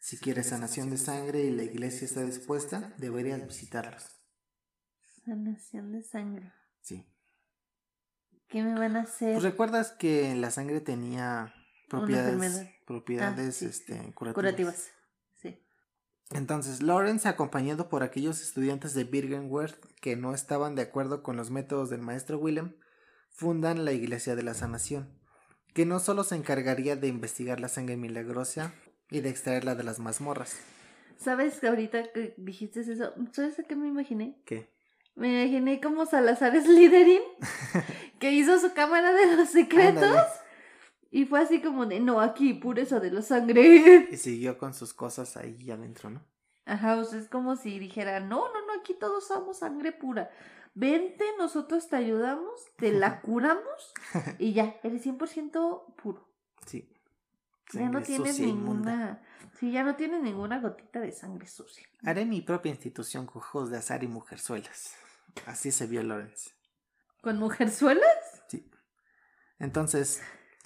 [0.00, 4.02] Si quieres sanación de sangre y la iglesia está dispuesta, deberías visitarlos.
[5.24, 6.52] Sanación de sangre.
[6.80, 7.08] Sí.
[8.48, 9.34] ¿Qué me van a hacer?
[9.34, 11.54] Pues recuerdas que la sangre tenía
[11.88, 12.66] propiedades,
[13.20, 13.66] Ah, sí.
[13.66, 14.34] este, curativas.
[14.34, 14.90] Curativas.
[15.40, 15.64] Sí.
[16.32, 21.52] Entonces, Lawrence, acompañado por aquellos estudiantes de Birkenworth que no estaban de acuerdo con los
[21.52, 22.74] métodos del maestro Willem,
[23.30, 25.16] fundan la Iglesia de la Sanación,
[25.76, 28.72] que no solo se encargaría de investigar la sangre milagrosa
[29.10, 30.58] y de extraerla de las mazmorras.
[31.18, 33.12] ¿Sabes que ahorita que dijiste eso?
[33.32, 34.40] ¿Sabes a qué me imaginé?
[34.46, 34.70] ¿Qué?
[35.16, 37.20] Me imaginé como Salazar Slytherin,
[38.18, 40.02] que hizo su cámara de los secretos.
[40.02, 40.28] Ándale.
[41.10, 44.08] Y fue así como de, no, aquí, pureza de la sangre.
[44.10, 46.22] Y siguió con sus cosas ahí adentro, ¿no?
[46.64, 50.30] Ajá, o sea, es como si dijera, no, no, no, aquí todos somos sangre pura.
[50.78, 53.94] Vente, nosotros te ayudamos, te la curamos
[54.38, 56.28] y ya, eres 100% puro.
[56.66, 56.92] Sí.
[57.72, 58.92] Ya no tienes inmunda.
[58.92, 59.22] ninguna.
[59.58, 61.88] Sí, ya no tienes ninguna gotita de sangre sucia.
[62.04, 64.94] Haré mi propia institución con juegos de azar y mujerzuelas.
[65.46, 66.50] Así se vio Lawrence.
[67.22, 68.42] ¿Con mujerzuelas?
[68.48, 68.70] Sí.
[69.58, 70.20] Entonces,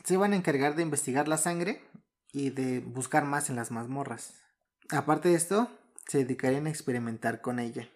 [0.04, 1.88] se iban a encargar de investigar la sangre
[2.32, 4.34] y de buscar más en las mazmorras.
[4.90, 5.70] Aparte de esto,
[6.08, 7.88] se dedicarían a experimentar con ella,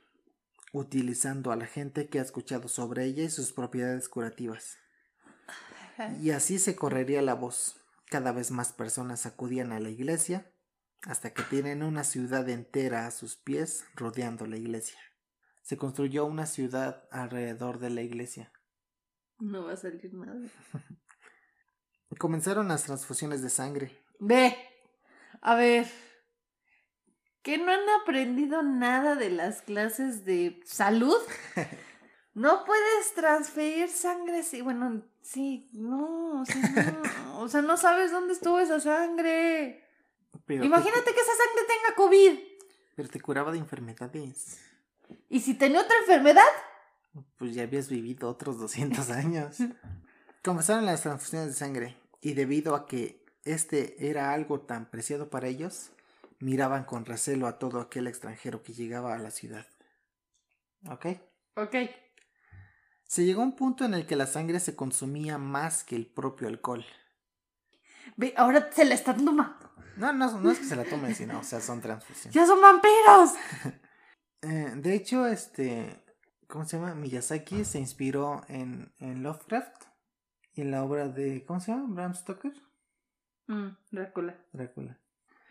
[0.75, 4.77] utilizando a la gente que ha escuchado sobre ella y sus propiedades curativas.
[6.21, 7.81] Y así se correría la voz.
[8.11, 10.51] Cada vez más personas acudían a la iglesia
[11.03, 14.99] hasta que tienen una ciudad entera a sus pies rodeando la iglesia.
[15.63, 18.53] Se construyó una ciudad alrededor de la iglesia.
[19.39, 20.41] No va a salir nada.
[22.19, 23.97] Comenzaron las transfusiones de sangre.
[24.19, 24.57] Ve.
[25.41, 25.87] A ver.
[27.45, 31.17] ¿Que no han aprendido nada de las clases de salud?
[32.37, 38.11] No puedes transferir sangre si, bueno, sí, no, o sea, no, o sea, no sabes
[38.11, 39.85] dónde estuvo esa sangre.
[40.45, 42.39] Pero te- Imagínate que esa sangre tenga COVID.
[42.97, 44.59] pero te curaba de enfermedades.
[45.29, 46.43] ¿Y si tenía otra enfermedad?
[47.37, 49.59] Pues ya habías vivido otros 200 años.
[50.43, 55.47] Comenzaron las transfusiones de sangre y debido a que este era algo tan preciado para
[55.47, 55.93] ellos,
[56.45, 59.67] miraban con recelo a todo aquel extranjero que llegaba a la ciudad.
[60.91, 61.07] ¿Ok?
[61.57, 61.75] Ok.
[63.05, 66.07] Se llegó a un punto en el que la sangre se consumía más que el
[66.07, 66.85] propio alcohol.
[68.17, 69.73] Ve, ahora se la están tomando.
[69.97, 72.35] No, no, no es que se la tomen, sino, o sea, son transfusiones.
[72.35, 73.33] ¡Ya son vampiros!
[74.47, 76.05] Eh, de hecho, este,
[76.49, 76.95] ¿cómo se llama?
[76.95, 79.85] Miyazaki se inspiró en, en Lovecraft
[80.53, 81.87] y en la obra de, ¿cómo se llama?
[81.89, 82.53] Bram Stoker.
[83.47, 84.37] Mm, Drácula.
[84.53, 85.01] Drácula.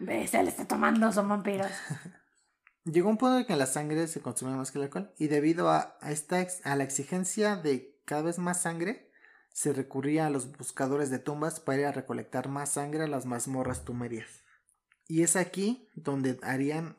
[0.06, 1.72] Se la está tomando, son vampiros.
[2.86, 5.70] Llegó un punto en que la sangre se consumía más que el alcohol y debido
[5.70, 9.10] a, esta ex- a la exigencia de cada vez más sangre,
[9.54, 13.26] se recurría a los buscadores de tumbas para ir a recolectar más sangre a las
[13.26, 14.44] mazmorras tumerias.
[15.08, 16.98] Y es aquí donde harían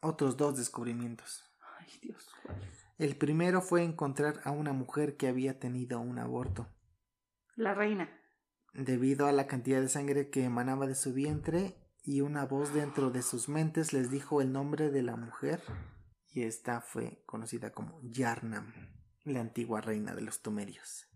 [0.00, 1.42] otros dos descubrimientos.
[1.78, 2.28] Ay, Dios.
[2.98, 6.68] El primero fue encontrar a una mujer que había tenido un aborto.
[7.56, 8.08] La reina.
[8.72, 13.10] Debido a la cantidad de sangre que emanaba de su vientre y una voz dentro
[13.10, 15.62] de sus mentes les dijo el nombre de la mujer
[16.30, 18.72] y esta fue conocida como Yarnam,
[19.24, 21.06] la antigua reina de los Tumerios.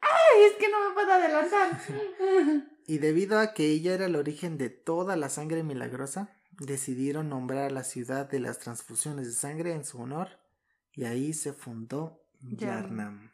[0.00, 1.80] Ay, es que no me puedo adelantar.
[2.86, 7.66] Y debido a que ella era el origen de toda la sangre milagrosa, decidieron nombrar
[7.66, 10.40] a la ciudad de las transfusiones de sangre en su honor
[10.92, 13.29] y ahí se fundó Yarnam.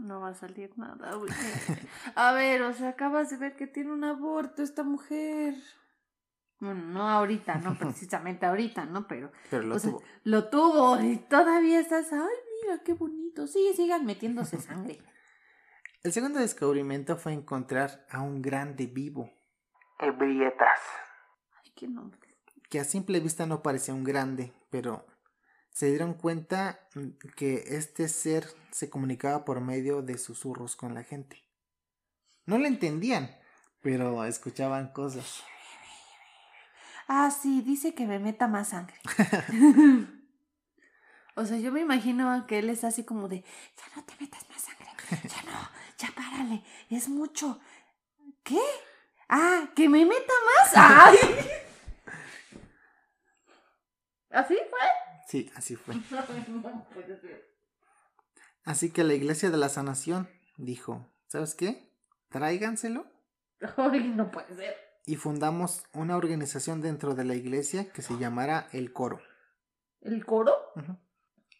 [0.00, 1.14] No va a salir nada.
[1.14, 1.30] güey.
[2.14, 5.54] A ver, o sea, acabas de ver que tiene un aborto esta mujer.
[6.58, 9.06] Bueno, no ahorita, no precisamente ahorita, ¿no?
[9.06, 10.02] Pero Pero lo O sea, tuvo.
[10.24, 12.12] lo tuvo y todavía estás.
[12.12, 12.18] Ay,
[12.62, 13.46] mira qué bonito.
[13.46, 14.98] Sí, sigan metiéndose sangre.
[16.02, 19.30] El segundo descubrimiento fue encontrar a un grande vivo.
[19.98, 20.80] Ebrietas.
[21.62, 22.20] Ay, qué nombre.
[22.70, 25.04] Que a simple vista no parecía un grande, pero
[25.72, 31.02] se dieron cuenta mm, que este ser se comunicaba por medio de susurros con la
[31.02, 31.44] gente.
[32.46, 33.36] No le entendían,
[33.80, 35.42] pero escuchaban cosas.
[37.12, 38.94] Ah, sí, dice que me meta más sangre.
[41.34, 44.48] o sea, yo me imagino que él es así como de, ya no te metas
[44.48, 44.86] más sangre,
[45.28, 45.58] ya no,
[45.98, 47.58] ya párale, es mucho.
[48.44, 48.60] ¿Qué?
[49.28, 50.72] Ah, que me meta más.
[50.76, 51.16] ¡Ay!
[54.30, 55.09] ¿Así fue?
[55.30, 55.94] Sí, así fue.
[56.48, 57.48] No puede ser.
[58.64, 61.94] Así que la iglesia de la sanación dijo, ¿sabes qué?
[62.30, 63.06] Tráiganselo
[63.76, 64.74] Ay, no puede ser.
[65.06, 69.20] y fundamos una organización dentro de la iglesia que se llamará el coro.
[70.00, 70.52] ¿El coro?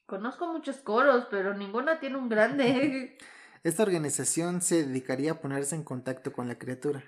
[0.06, 3.16] Conozco muchos coros, pero ninguna tiene un grande.
[3.62, 7.04] Esta organización se dedicaría a ponerse en contacto con la criatura.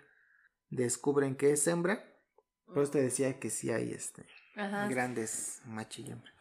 [0.71, 2.05] Descubren que es hembra.
[2.67, 4.87] Por eso te decía que sí hay este, Ajá.
[4.89, 6.33] grandes macho y hembra.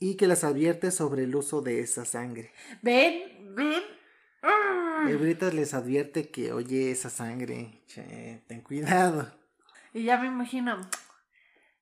[0.00, 2.52] Y que las advierte sobre el uso de esa sangre.
[2.82, 3.82] Ven, ven.
[4.42, 5.06] Ah.
[5.08, 9.30] Ebritas les advierte que, oye, esa sangre, che, ten cuidado.
[9.92, 10.80] Y ya me imagino.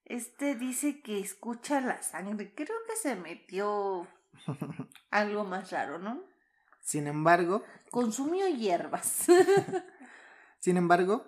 [0.05, 2.53] Este dice que escucha la sangre.
[2.55, 4.07] Creo que se metió
[5.11, 6.23] algo más raro, ¿no?
[6.81, 9.27] Sin embargo, Consumió hierbas.
[10.61, 11.25] sin embargo,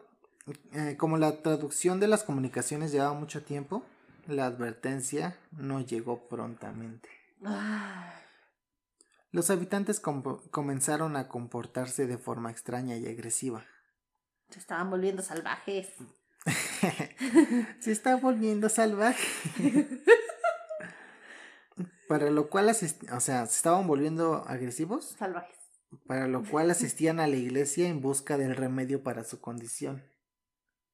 [0.73, 3.83] eh, como la traducción de las comunicaciones llevaba mucho tiempo,
[4.31, 7.09] la advertencia no llegó prontamente.
[7.45, 8.11] Ay,
[9.33, 13.65] Los habitantes com- comenzaron a comportarse de forma extraña y agresiva.
[14.51, 15.89] se estaban volviendo salvajes.
[17.81, 19.23] Se está volviendo salvaje.
[22.09, 22.75] Para lo cual o
[23.21, 25.57] sea, se estaban volviendo agresivos, Salvajes.
[26.07, 30.03] para lo cual asistían a la iglesia en busca del remedio para su condición.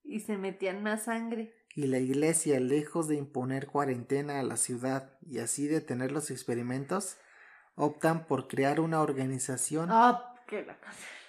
[0.04, 1.54] Y se metían más sangre.
[1.76, 7.18] Y la iglesia, lejos de imponer cuarentena a la ciudad y así detener los experimentos,
[7.74, 10.34] optan por crear una organización Ah,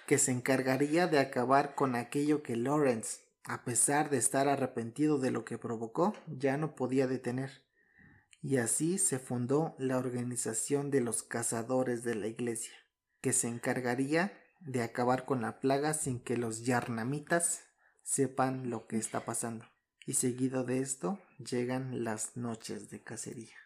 [0.06, 5.30] que se encargaría de acabar con aquello que Lawrence, a pesar de estar arrepentido de
[5.30, 7.62] lo que provocó, ya no podía detener.
[8.40, 12.72] Y así se fundó la organización de los cazadores de la iglesia,
[13.20, 17.64] que se encargaría de acabar con la plaga sin que los yarnamitas
[18.02, 19.66] sepan lo que está pasando.
[20.08, 23.58] Y seguido de esto llegan las noches de cacería.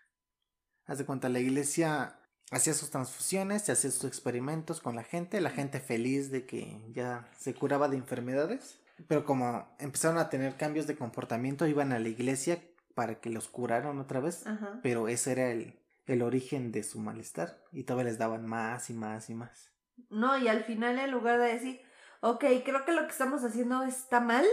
[0.87, 2.19] Haz de cuenta, la iglesia
[2.51, 6.83] hacía sus transfusiones, se hacía sus experimentos con la gente, la gente feliz de que
[6.91, 12.01] ya se curaba de enfermedades, pero como empezaron a tener cambios de comportamiento, iban a
[12.01, 12.61] la iglesia
[12.97, 14.81] para que los curaran otra vez, Ajá.
[14.83, 18.95] pero ese era el, el origen de su malestar y todavía les daban más y
[18.95, 19.71] más y más.
[20.11, 21.81] No, y al final en lugar de decir,
[22.19, 24.45] ok, creo que lo que estamos haciendo está mal,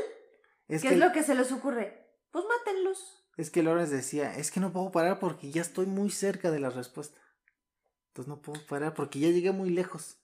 [0.69, 2.07] Es ¿qué que, es lo que se les ocurre?
[2.31, 3.25] Pues mátenlos.
[3.37, 6.59] es que Lawrence decía, es que no puedo parar porque ya estoy muy cerca de
[6.59, 7.19] la respuesta.
[8.09, 10.19] Entonces no puedo parar porque ya llegué muy lejos.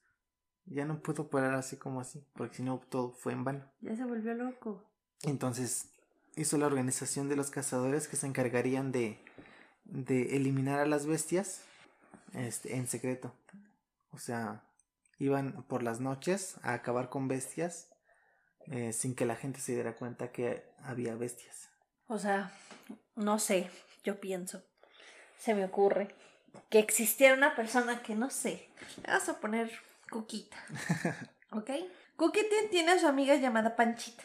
[0.65, 3.71] Ya no puedo parar así como así, porque si no todo fue en vano.
[3.81, 4.83] Ya se volvió loco.
[5.23, 5.89] Entonces
[6.35, 9.19] hizo la organización de los cazadores que se encargarían de,
[9.85, 11.63] de eliminar a las bestias
[12.33, 13.33] este, en secreto.
[14.11, 14.63] O sea,
[15.17, 17.89] iban por las noches a acabar con bestias
[18.71, 21.69] eh, sin que la gente se diera cuenta que había bestias.
[22.07, 22.51] O sea,
[23.15, 23.69] no sé,
[24.03, 24.63] yo pienso,
[25.39, 26.13] se me ocurre
[26.69, 28.69] que existiera una persona que no sé,
[29.05, 29.71] le vas a poner
[30.09, 30.57] Cuquita,
[31.51, 31.69] ¿ok?
[32.15, 34.23] Cuquita tiene a su amiga llamada Panchita.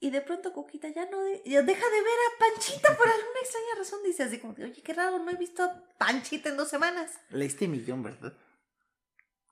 [0.00, 3.38] Y de pronto Cuquita ya no de- ya deja de ver a Panchita por alguna
[3.40, 4.00] extraña razón.
[4.02, 7.12] Dice así como, oye, qué raro, no he visto a Panchita en dos semanas.
[7.30, 8.32] Leíste millón, ¿verdad?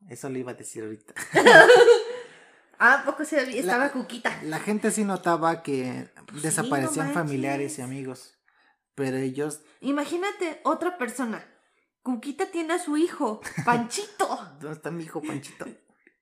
[0.08, 1.14] Eso le iba a decir ahorita.
[2.80, 4.40] Ah, ¿a poco se había- estaba La- Cuquita.
[4.42, 8.34] La gente sí notaba que Pues desaparecían no familiares y amigos.
[8.94, 11.44] Pero ellos, Imagínate otra persona.
[12.02, 14.26] Cuquita tiene a su hijo, Panchito.
[14.60, 15.66] ¿dónde está mi hijo Panchito?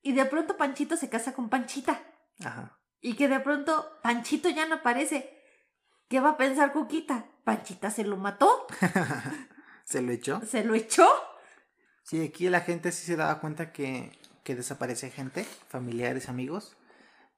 [0.02, 2.02] Y de pronto Panchito se casa con Panchita.
[2.44, 2.78] Ajá.
[3.00, 5.34] Y que de pronto Panchito ya no aparece.
[6.08, 7.26] ¿Qué va a pensar Cuquita?
[7.44, 8.66] ¿Panchita se lo mató?
[9.84, 10.40] ¿Se lo echó?
[10.44, 11.08] ¿Se lo echó?
[12.02, 14.18] Sí, aquí la gente sí se daba cuenta que,
[14.48, 16.74] que desaparece gente, familiares, amigos,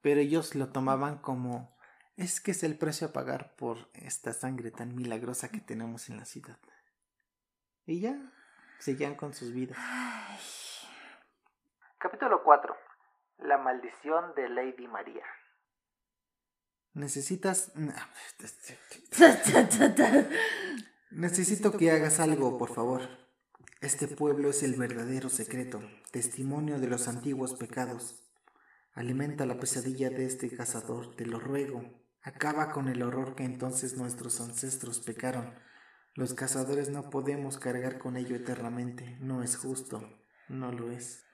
[0.01, 1.77] pero ellos lo tomaban como
[2.17, 6.19] es que es el precio a pagar por esta sangre tan milagrosa que tenemos en
[6.19, 6.57] la ciudad.
[7.85, 8.17] Y ya,
[8.79, 9.77] seguían con sus vidas.
[11.99, 12.77] Capítulo 4.
[13.39, 15.25] La maldición de Lady María.
[16.93, 17.73] Necesitas...
[21.11, 23.01] Necesito que hagas algo, por favor.
[23.81, 28.23] Este pueblo es el verdadero secreto, testimonio de los antiguos pecados.
[28.93, 31.83] Alimenta la pesadilla de este cazador, te lo ruego.
[32.21, 35.55] Acaba con el horror que entonces nuestros ancestros pecaron.
[36.15, 39.17] Los cazadores no podemos cargar con ello eternamente.
[39.21, 40.07] No es justo.
[40.49, 41.25] No lo es.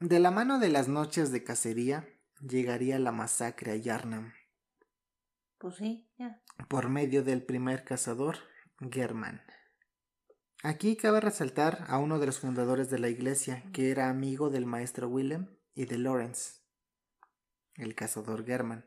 [0.00, 2.08] De la mano de las noches de cacería,
[2.40, 4.32] llegaría la masacre a Yarnam,
[5.58, 6.42] Pues sí, ya.
[6.68, 8.38] por medio del primer cazador,
[8.90, 9.42] Germán.
[10.64, 14.64] Aquí cabe resaltar a uno de los fundadores de la iglesia, que era amigo del
[14.64, 16.60] maestro Willem y de Lawrence,
[17.74, 18.86] el cazador Germán,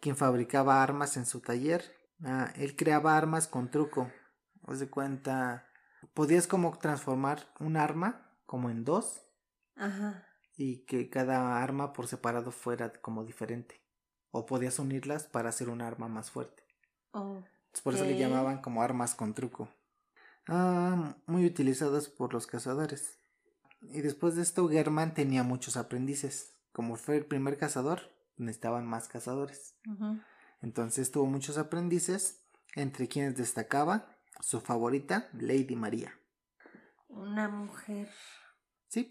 [0.00, 1.84] quien fabricaba armas en su taller.
[2.24, 4.10] Ah, él creaba armas con truco.
[4.62, 5.68] Os de cuenta,
[6.14, 9.22] podías como transformar un arma como en dos
[9.76, 10.26] Ajá.
[10.56, 13.80] y que cada arma por separado fuera como diferente.
[14.32, 16.64] O podías unirlas para hacer un arma más fuerte.
[17.12, 17.44] Oh.
[17.84, 19.68] Por eso le llamaban como armas con truco.
[20.48, 23.18] Ah, muy utilizadas por los cazadores.
[23.82, 26.54] Y después de esto, Germán tenía muchos aprendices.
[26.72, 28.00] Como fue el primer cazador,
[28.36, 29.74] necesitaban más cazadores.
[30.60, 32.42] Entonces tuvo muchos aprendices,
[32.74, 36.12] entre quienes destacaba su favorita, Lady María.
[37.08, 38.08] Una mujer.
[38.88, 39.10] Sí,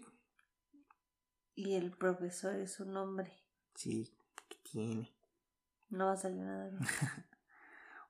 [1.54, 3.32] Y el profesor es un hombre.
[3.74, 4.16] sí,
[4.48, 5.14] ¿qué tiene?
[5.90, 6.82] No va a salir nada bien.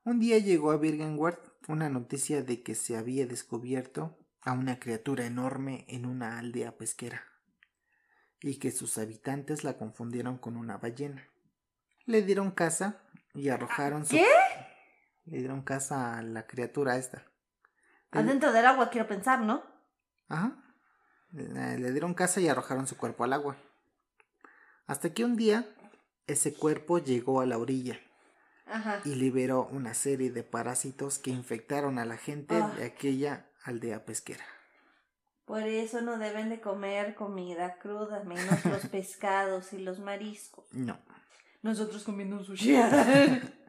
[0.05, 5.25] Un día llegó a Birgenworth una noticia de que se había descubierto a una criatura
[5.25, 7.23] enorme en una aldea pesquera
[8.41, 11.27] y que sus habitantes la confundieron con una ballena.
[12.05, 13.01] Le dieron caza
[13.33, 14.15] y arrojaron su...
[14.15, 14.25] ¿Qué?
[15.25, 17.25] Le dieron caza a la criatura esta.
[18.11, 19.63] Adentro del agua quiero pensar, ¿no?
[20.27, 20.63] Ajá.
[21.31, 23.57] Le le dieron caza y arrojaron su cuerpo al agua.
[24.87, 25.69] Hasta que un día
[26.25, 27.99] ese cuerpo llegó a la orilla
[28.71, 29.01] Ajá.
[29.05, 32.73] y liberó una serie de parásitos que infectaron a la gente Ah.
[32.77, 34.43] de aquella aldea pesquera.
[35.45, 40.65] Por eso no deben de comer comida cruda, menos los pescados y los mariscos.
[40.71, 40.99] No.
[41.63, 42.75] Nosotros comiendo un sushi.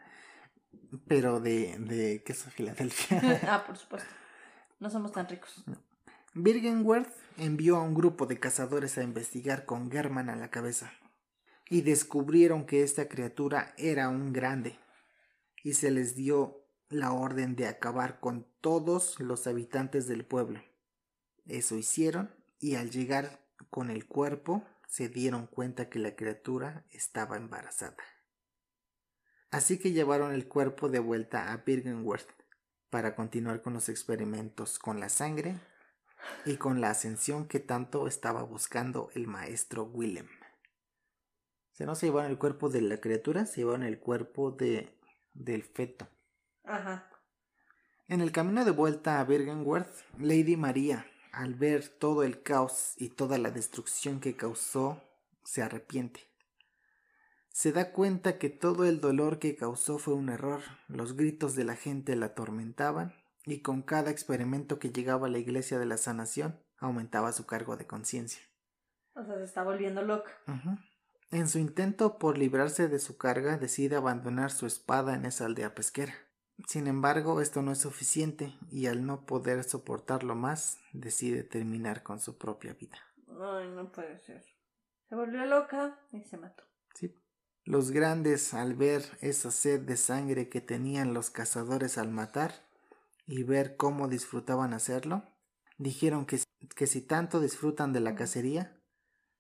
[1.08, 3.40] Pero de, de queso Filadelfia.
[3.48, 4.08] ah, por supuesto.
[4.78, 5.64] No somos tan ricos.
[6.34, 10.92] Birgenworth envió a un grupo de cazadores a investigar con German a la cabeza.
[11.68, 14.78] Y descubrieron que esta criatura era un grande.
[15.62, 20.62] Y se les dio la orden de acabar con todos los habitantes del pueblo.
[21.46, 27.36] Eso hicieron y al llegar con el cuerpo se dieron cuenta que la criatura estaba
[27.36, 27.96] embarazada.
[29.50, 32.28] Así que llevaron el cuerpo de vuelta a Birgenworth
[32.88, 35.58] para continuar con los experimentos con la sangre
[36.44, 40.28] y con la ascensión que tanto estaba buscando el maestro Willem.
[41.72, 44.99] Se no se llevaron el cuerpo de la criatura, se llevaron el cuerpo de,
[45.44, 46.08] del feto.
[46.64, 47.10] Ajá.
[48.08, 53.10] En el camino de vuelta a Birgenworth, Lady María, al ver todo el caos y
[53.10, 55.02] toda la destrucción que causó,
[55.44, 56.20] se arrepiente.
[57.48, 61.64] Se da cuenta que todo el dolor que causó fue un error, los gritos de
[61.64, 63.14] la gente la atormentaban
[63.44, 67.76] y con cada experimento que llegaba a la iglesia de la sanación aumentaba su cargo
[67.76, 68.42] de conciencia.
[69.14, 70.30] O sea, se está volviendo loca.
[71.32, 75.76] En su intento por librarse de su carga, decide abandonar su espada en esa aldea
[75.76, 76.12] pesquera.
[76.66, 82.18] Sin embargo, esto no es suficiente y al no poder soportarlo más, decide terminar con
[82.18, 82.98] su propia vida.
[83.40, 84.44] Ay, no puede ser.
[85.08, 86.64] Se volvió loca y se mató.
[86.94, 87.16] Sí.
[87.64, 92.52] Los grandes, al ver esa sed de sangre que tenían los cazadores al matar
[93.26, 95.22] y ver cómo disfrutaban hacerlo,
[95.78, 96.40] dijeron que,
[96.74, 98.76] que si tanto disfrutan de la cacería,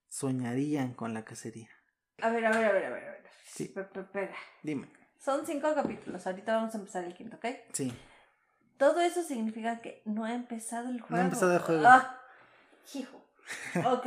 [0.08, 1.79] soñarían con la cacería.
[2.22, 3.08] A ver, a ver, a ver, a ver.
[3.08, 3.24] A ver.
[3.44, 3.74] Sí.
[3.76, 4.34] Espera.
[4.62, 4.88] Dime.
[5.18, 6.26] Son cinco capítulos.
[6.26, 7.46] Ahorita vamos a empezar el quinto, ¿ok?
[7.72, 7.92] Sí.
[8.78, 11.14] Todo eso significa que no ha empezado el juego.
[11.14, 11.86] No ha empezado el juego.
[11.86, 12.20] Ah,
[12.94, 13.20] hijo.
[13.86, 14.06] Ok.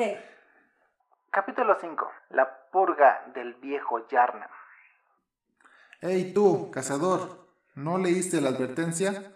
[1.30, 2.12] Capítulo 5.
[2.30, 4.50] La purga del viejo Yarnam.
[6.02, 7.48] ¡Ey tú, cazador!
[7.76, 9.34] ¿No leíste la advertencia?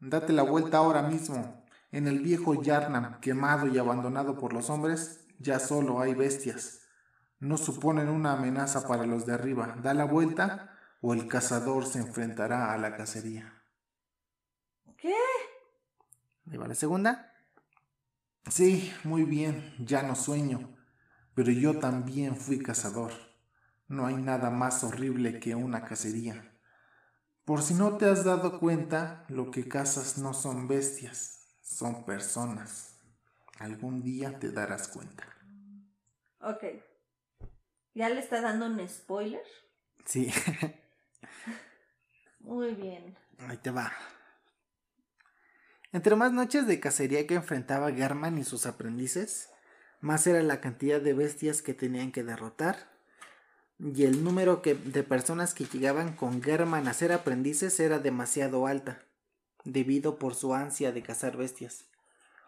[0.00, 1.64] Date la vuelta ahora mismo.
[1.92, 6.79] En el viejo Yarnam, quemado y abandonado por los hombres, ya solo hay bestias.
[7.40, 9.76] No suponen una amenaza para los de arriba.
[9.82, 13.62] Da la vuelta o el cazador se enfrentará a la cacería.
[14.98, 15.14] ¿Qué?
[16.44, 17.32] ¿Y va la segunda?
[18.50, 20.76] Sí, muy bien, ya no sueño,
[21.34, 23.12] pero yo también fui cazador.
[23.88, 26.58] No hay nada más horrible que una cacería.
[27.44, 32.98] Por si no te has dado cuenta, lo que cazas no son bestias, son personas.
[33.58, 35.24] Algún día te darás cuenta.
[36.40, 36.89] Ok.
[38.00, 39.42] ¿Ya le está dando un spoiler?
[40.06, 40.32] Sí.
[42.40, 43.14] Muy bien.
[43.40, 43.92] Ahí te va.
[45.92, 49.50] Entre más noches de cacería que enfrentaba German y sus aprendices,
[50.00, 52.88] más era la cantidad de bestias que tenían que derrotar,
[53.78, 58.66] y el número que, de personas que llegaban con German a ser aprendices era demasiado
[58.66, 59.02] alta,
[59.64, 61.84] debido por su ansia de cazar bestias.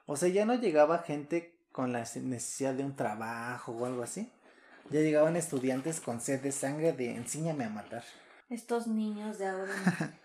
[0.07, 4.33] O sea, ya no llegaba gente con la necesidad de un trabajo o algo así.
[4.93, 8.05] Ya llegaban estudiantes con sed de sangre de enséñame a matar.
[8.51, 9.73] Estos niños de ahora.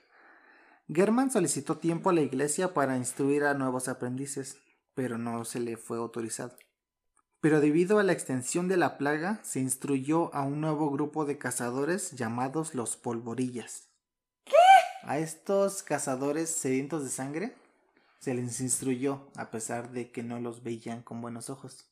[0.93, 4.57] German solicitó tiempo a la iglesia para instruir a nuevos aprendices,
[4.93, 6.53] pero no se le fue autorizado.
[7.39, 11.37] Pero debido a la extensión de la plaga, se instruyó a un nuevo grupo de
[11.37, 13.87] cazadores llamados los polvorillas.
[14.43, 14.55] ¿Qué?
[15.03, 17.55] A estos cazadores sedientos de sangre
[18.19, 21.85] se les instruyó a pesar de que no los veían con buenos ojos.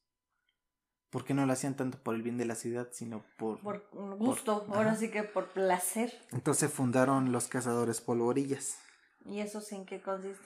[1.10, 3.62] Porque no lo hacían tanto por el bien de la ciudad, sino por...
[3.62, 3.88] Por
[4.18, 5.00] gusto, ahora ajá.
[5.00, 6.14] sí que por placer.
[6.32, 8.78] Entonces fundaron los cazadores polvorillas.
[9.26, 10.46] ¿Y eso en qué consiste?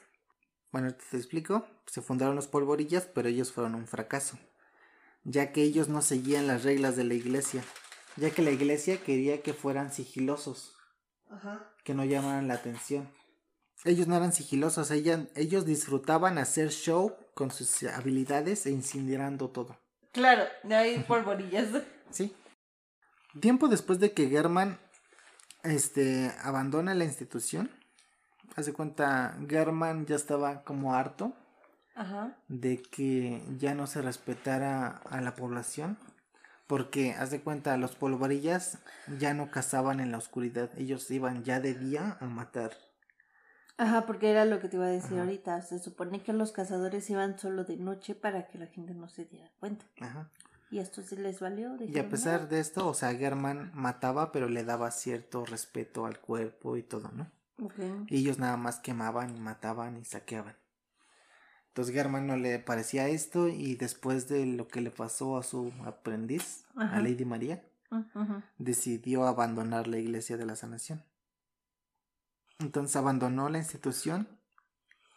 [0.71, 1.65] Bueno, te explico.
[1.87, 4.37] Se fundaron los polvorillas, pero ellos fueron un fracaso,
[5.23, 7.63] ya que ellos no seguían las reglas de la iglesia,
[8.15, 10.75] ya que la iglesia quería que fueran sigilosos,
[11.29, 11.73] Ajá.
[11.83, 13.11] que no llamaran la atención.
[13.85, 19.79] Ellos no eran sigilosos, ellos disfrutaban hacer show con sus habilidades e incinerando todo.
[20.11, 21.67] Claro, de ahí polvorillas.
[22.09, 22.35] ¿Sí?
[23.39, 24.79] Tiempo después de que German
[25.63, 27.71] este, abandona la institución,
[28.55, 31.33] hace cuenta, German ya estaba como harto
[31.95, 32.35] Ajá.
[32.47, 35.97] de que ya no se respetara a la población.
[36.65, 38.77] Porque, haz de cuenta, los polvorillas
[39.17, 40.69] ya no cazaban en la oscuridad.
[40.77, 42.77] Ellos iban ya de día a matar.
[43.79, 45.21] Ajá, porque era lo que te iba a decir Ajá.
[45.23, 45.61] ahorita.
[45.61, 49.23] Se supone que los cazadores iban solo de noche para que la gente no se
[49.25, 49.85] diera cuenta.
[50.01, 50.29] Ajá.
[50.69, 51.75] Y esto sí les valió.
[51.81, 52.47] Y a pesar "No".
[52.47, 57.09] de esto, o sea, German mataba, pero le daba cierto respeto al cuerpo y todo,
[57.13, 57.31] ¿no?
[57.65, 57.79] Ok.
[58.07, 60.55] Y ellos nada más quemaban y mataban y saqueaban.
[61.69, 65.71] Entonces German no le parecía esto y después de lo que le pasó a su
[65.85, 66.99] aprendiz, a Ajá.
[67.01, 68.43] Lady María, Ujú.
[68.57, 71.01] decidió abandonar la iglesia de la sanación.
[72.59, 74.27] Entonces abandonó la institución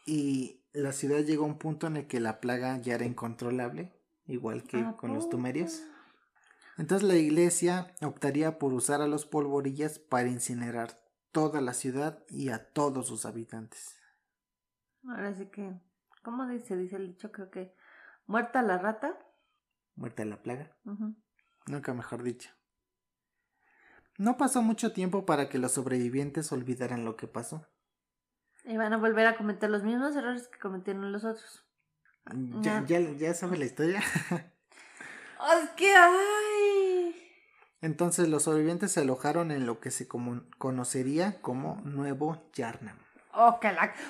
[0.06, 3.92] y la ciudad llegó a un punto en el que la plaga ya era incontrolable,
[4.26, 5.82] igual que ¿A con los tumerios.
[6.78, 12.50] Entonces la iglesia optaría por usar a los polvorillas para incinerar toda la ciudad y
[12.50, 13.96] a todos sus habitantes.
[15.08, 15.80] Ahora sí que,
[16.22, 16.76] ¿cómo dice?
[16.76, 17.74] Dice el dicho, creo que
[18.26, 19.18] muerta la rata.
[19.96, 20.74] Muerta la plaga,
[21.66, 22.50] nunca mejor dicho.
[24.18, 27.66] No pasó mucho tiempo para que los sobrevivientes olvidaran lo que pasó.
[28.64, 31.64] Y van a volver a cometer los mismos errores que cometieron los otros.
[32.60, 34.00] ¿Ya, ya, ya sabe la historia?
[35.40, 37.16] Oh, es que, ay.
[37.80, 42.96] Entonces los sobrevivientes se alojaron en lo que se conocería como Nuevo Yarnam.
[43.34, 43.58] Oh,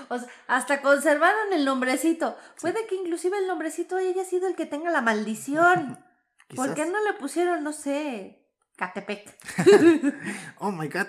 [0.08, 2.36] o sea, hasta conservaron el nombrecito.
[2.60, 5.98] Puede que inclusive el nombrecito haya sido el que tenga la maldición.
[6.54, 8.41] ¿Por qué no le pusieron, no sé,
[8.82, 9.30] Catepec?
[10.58, 11.06] Oh my god.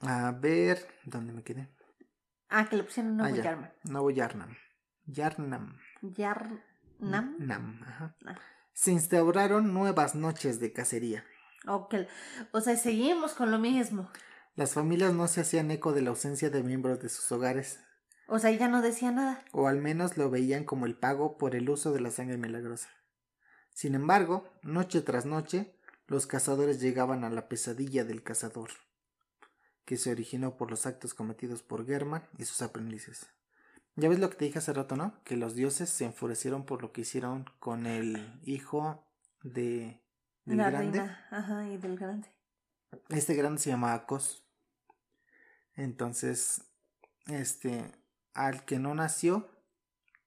[0.00, 1.68] A ver, ¿dónde me quedé?
[2.50, 3.42] ah, que le pusieron Ah, Nuevo ya.
[3.44, 3.72] Yarma.
[3.84, 4.56] Nuevo Yarnam.
[5.06, 5.78] Yarnam.
[6.02, 7.36] Yarnam.
[7.38, 8.14] Nam, ajá.
[8.26, 8.34] Ah.
[8.74, 11.24] Se instauraron nuevas noches de cacería.
[11.66, 11.94] Ok.
[12.52, 14.10] O sea, seguimos con lo mismo.
[14.54, 17.80] Las familias no se hacían eco de la ausencia de miembros de sus hogares,
[18.28, 19.42] O sea, ya no decía nada.
[19.52, 22.90] o al menos lo veían como el pago por el uso de la sangre milagrosa.
[23.72, 28.70] Sin embargo, noche tras noche, los cazadores llegaban a la pesadilla del cazador,
[29.84, 33.26] que se originó por los actos cometidos por German y sus aprendices.
[33.94, 35.22] Ya ves lo que te dije hace rato, ¿no?
[35.24, 39.04] Que los dioses se enfurecieron por lo que hicieron con el hijo
[39.42, 40.02] de
[40.44, 40.98] del la grande.
[40.98, 41.26] reina.
[41.30, 42.28] Ajá, y del grande.
[43.08, 44.44] Este grande se llamaba Cos.
[45.74, 46.62] Entonces,
[47.26, 47.90] este,
[48.34, 49.50] al que no nació,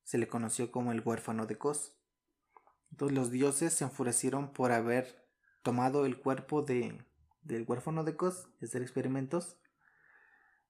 [0.04, 1.98] se le conoció como el huérfano de Cos.
[2.92, 5.25] Entonces los dioses se enfurecieron por haber
[5.66, 7.04] tomado el cuerpo de,
[7.42, 9.58] del huérfano de Cos y hacer experimentos.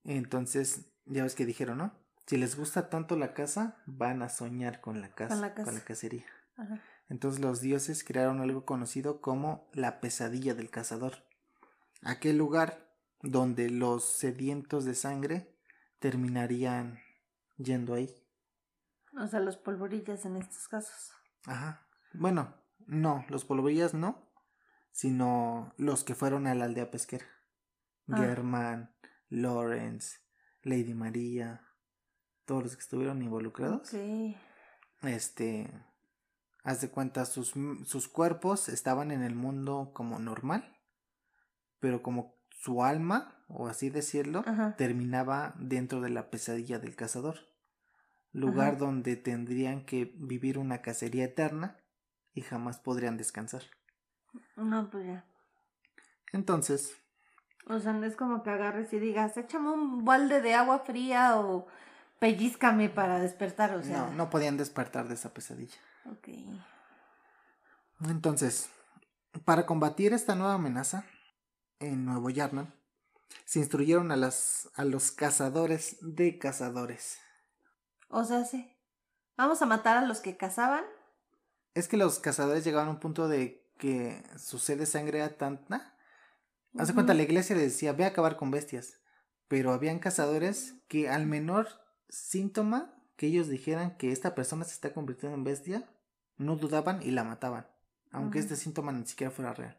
[0.05, 1.93] Entonces, ya ves que dijeron, ¿no?
[2.25, 5.83] Si les gusta tanto la casa, van a soñar con la casa, Con la casa.
[5.83, 6.25] cacería.
[6.55, 6.81] Ajá.
[7.09, 11.25] Entonces los dioses crearon algo conocido como la pesadilla del cazador.
[12.01, 12.89] Aquel lugar
[13.21, 15.55] donde los sedientos de sangre
[15.99, 16.99] terminarían
[17.57, 18.09] yendo ahí.
[19.21, 21.11] O sea, los polvorillas en estos casos.
[21.45, 21.85] Ajá.
[22.13, 22.55] Bueno,
[22.87, 24.24] no, los polvorillas no,
[24.95, 27.25] sino los que fueron a la aldea pesquera.
[28.07, 28.15] Ah.
[28.15, 28.95] German,
[29.27, 30.19] Lawrence,
[30.61, 31.67] Lady María,
[32.45, 33.93] todos los que estuvieron involucrados.
[33.93, 34.37] Ok.
[35.01, 35.69] este,
[36.63, 40.77] haz de cuenta, sus, sus cuerpos estaban en el mundo como normal,
[41.81, 44.77] pero como su alma, o así decirlo, Ajá.
[44.77, 47.39] terminaba dentro de la pesadilla del cazador,
[48.31, 48.77] lugar Ajá.
[48.77, 51.83] donde tendrían que vivir una cacería eterna
[52.33, 53.63] y jamás podrían descansar.
[54.55, 55.25] No, pues ya.
[56.31, 56.95] Entonces,
[57.67, 61.37] O sea, no es como que agarres y digas, échame un balde de agua fría
[61.39, 61.67] o
[62.19, 64.07] pellízcame para despertar, o sea.
[64.07, 65.77] no, no podían despertar de esa pesadilla.
[66.11, 66.29] Ok.
[68.09, 68.69] Entonces,
[69.45, 71.05] para combatir esta nueva amenaza
[71.79, 72.71] en Nuevo Yarnam,
[73.45, 77.19] se instruyeron a, las, a los cazadores de cazadores.
[78.09, 78.71] O sea, sí.
[79.37, 80.83] Vamos a matar a los que cazaban.
[81.73, 85.37] Es que los cazadores llegaban a un punto de que su sed de sangre era
[85.37, 85.95] tanta.
[86.77, 88.99] Haz de cuenta, la iglesia le decía, ve a acabar con bestias.
[89.47, 91.67] Pero habían cazadores que al menor
[92.09, 95.89] síntoma que ellos dijeran que esta persona se está convirtiendo en bestia,
[96.37, 97.67] no dudaban y la mataban.
[98.11, 99.77] Aunque este síntoma ni siquiera fuera real.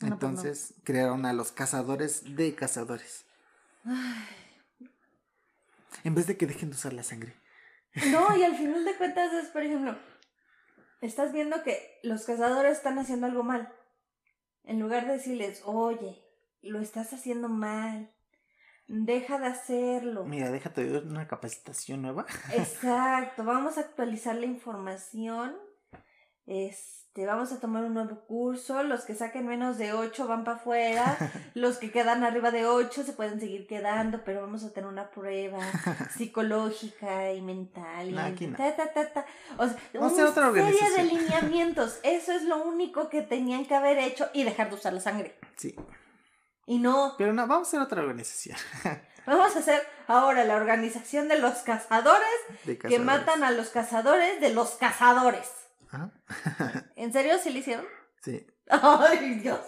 [0.00, 0.14] No, pues no.
[0.14, 3.24] Entonces crearon a los cazadores de cazadores.
[3.84, 4.44] Ay.
[6.04, 7.34] En vez de que dejen de usar la sangre.
[8.10, 9.96] No, y al final de cuentas es, por ejemplo,
[11.06, 13.72] estás viendo que los cazadores están haciendo algo mal.
[14.64, 16.24] En lugar de decirles, oye,
[16.62, 18.14] lo estás haciendo mal,
[18.86, 20.24] deja de hacerlo.
[20.24, 22.26] Mira, déjate de una capacitación nueva.
[22.54, 25.56] Exacto, vamos a actualizar la información.
[26.46, 28.82] Este, vamos a tomar un nuevo curso.
[28.82, 31.16] Los que saquen menos de 8 van para afuera.
[31.54, 35.10] Los que quedan arriba de 8 se pueden seguir quedando, pero vamos a tener una
[35.10, 35.58] prueba
[36.16, 38.08] psicológica y mental.
[38.10, 38.56] Y No, aquí no.
[38.56, 39.26] ta, ta, ta.
[39.56, 41.98] O sea, una serie de lineamientos.
[42.02, 45.38] Eso es lo único que tenían que haber hecho y dejar de usar la sangre.
[45.56, 45.74] Sí.
[46.66, 48.56] Y no, Pero no, vamos a hacer otra organización.
[49.26, 52.26] vamos a hacer ahora la organización de los cazadores
[52.64, 55.50] De que matan a los cazadores de los cazadores.
[56.96, 57.86] ¿En serio sí lo hicieron?
[58.22, 58.46] Sí.
[58.68, 59.60] Ay, Dios.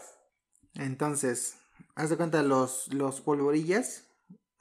[0.74, 1.56] Entonces,
[1.94, 4.06] haz de cuenta, los, los polvorillas,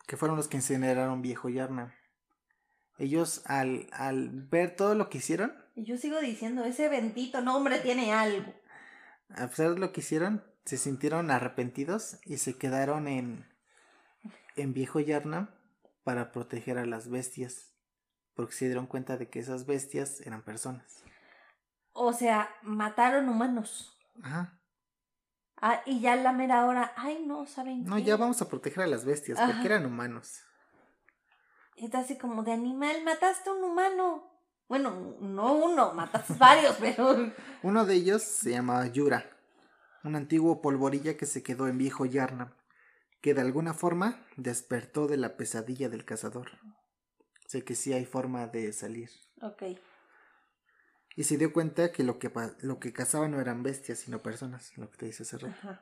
[0.07, 1.95] que fueron los que incineraron viejo Yarna.
[2.97, 7.79] Ellos, al, al ver todo lo que hicieron, Y yo sigo diciendo, ese bendito nombre
[7.79, 8.53] tiene algo.
[9.29, 13.45] a pesar de lo que hicieron, se sintieron arrepentidos y se quedaron en,
[14.55, 15.49] en Viejo Yarnam
[16.03, 17.73] para proteger a las bestias,
[18.35, 21.03] porque se dieron cuenta de que esas bestias eran personas.
[21.97, 23.97] O sea, mataron humanos.
[24.21, 24.59] Ajá.
[25.61, 28.03] Ah, y ya la mera hora, ay no, ¿saben No, qué?
[28.03, 30.41] ya vamos a proteger a las bestias, porque eran humanos.
[31.77, 34.29] Está así como de animal, mataste a un humano.
[34.67, 37.31] Bueno, no uno, mataste varios, pero...
[37.63, 39.25] Uno de ellos se llamaba Yura,
[40.03, 42.53] un antiguo polvorilla que se quedó en Viejo Yarnam,
[43.21, 46.51] que de alguna forma despertó de la pesadilla del cazador.
[47.47, 49.09] Sé que sí hay forma de salir.
[49.41, 49.63] Ok.
[51.15, 54.77] Y se dio cuenta que lo que, lo que cazaba no eran bestias, sino personas,
[54.77, 55.47] lo que te dice rato.
[55.47, 55.81] Ajá.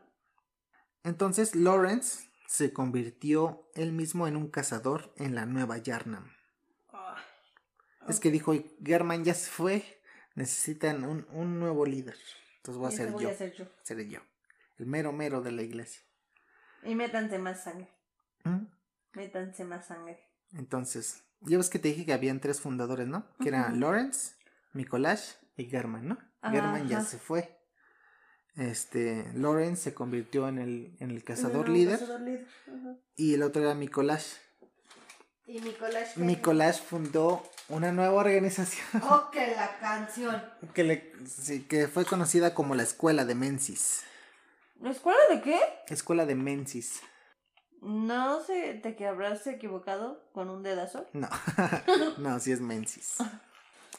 [1.04, 6.32] Entonces Lawrence se convirtió él mismo en un cazador en la nueva Yarnam.
[6.92, 7.16] Ah,
[8.08, 8.54] Es que dijo,
[8.84, 10.02] German ya se fue,
[10.36, 12.18] necesitan un, un nuevo líder.
[12.58, 13.30] Entonces voy a ese ser voy yo.
[13.30, 13.66] a ser yo.
[13.82, 14.20] Seré yo.
[14.78, 16.02] El mero mero de la iglesia.
[16.84, 17.90] Y métanse más sangre.
[18.44, 18.66] ¿Mm?
[19.14, 20.20] Métanse más sangre.
[20.54, 23.26] Entonces, ya ves que te dije que habían tres fundadores, ¿no?
[23.40, 23.80] Que eran Ujú.
[23.82, 24.36] Lawrence,
[24.74, 26.18] Mikolash y German, ¿no?
[26.42, 27.08] Ajá, German ya ajá.
[27.08, 27.58] se fue.
[28.56, 32.48] Este, Lawrence se convirtió en el, en el cazador No, líder cazador líder.
[32.68, 32.96] Ajá.
[33.16, 34.34] y el otro era Mikolash.
[35.46, 36.16] Y Nicolás.
[36.18, 40.42] Mikolash fundó una nueva organización Oh, que la canción.
[40.74, 44.04] que, le- sí, que fue conocida como la Escuela de Mensis.
[44.80, 45.60] ¿La escuela de qué?
[45.90, 47.02] Escuela de Mensis.
[47.82, 51.06] No sé, ¿te que habrás equivocado con un dedazo?
[51.12, 51.28] No,
[52.20, 53.18] no, sí es Mensis.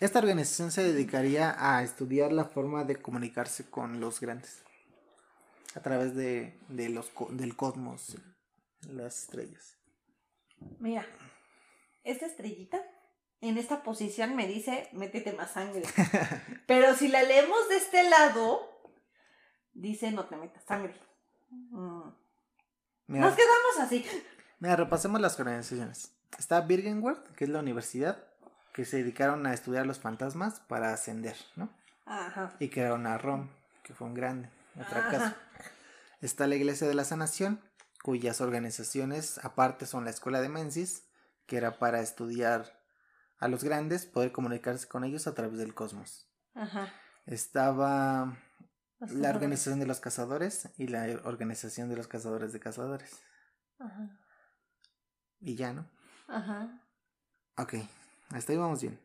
[0.01, 4.63] Esta organización se dedicaría a estudiar la forma de comunicarse con los grandes
[5.75, 8.17] a través de, de los, del cosmos,
[8.89, 9.77] las estrellas.
[10.79, 11.07] Mira,
[12.03, 12.81] esta estrellita
[13.41, 15.83] en esta posición me dice, métete más sangre.
[16.67, 18.61] Pero si la leemos de este lado,
[19.75, 20.99] dice, no te metas sangre.
[21.51, 22.09] Mm.
[23.09, 24.07] Mira, Nos quedamos así.
[24.61, 26.15] mira, repasemos las organizaciones.
[26.39, 28.25] Está Birgenworth, que es la universidad,
[28.75, 31.71] que se dedicaron a estudiar los fantasmas para ascender, ¿no?
[32.07, 32.53] Ajá.
[32.59, 33.49] Y crearon a Rom,
[33.85, 34.51] que fue un grande,
[34.89, 35.35] fracaso.
[36.21, 37.61] Está la Iglesia de la Sanación,
[38.03, 41.05] cuyas organizaciones aparte son la Escuela de Mensis,
[41.47, 42.83] que era para estudiar
[43.39, 46.29] a los grandes, poder comunicarse con ellos a través del cosmos.
[46.55, 46.93] Ajá.
[47.27, 48.37] Estaba
[48.99, 49.31] la.
[49.31, 53.23] Organización de los Cazadores y la Organización de los Cazadores de Cazadores.
[53.79, 54.19] Ajá.
[55.39, 55.89] Y ya, ¿no?
[56.27, 56.81] Ajá.
[57.57, 57.75] Ok,
[58.31, 59.01] hasta ahí vamos bien.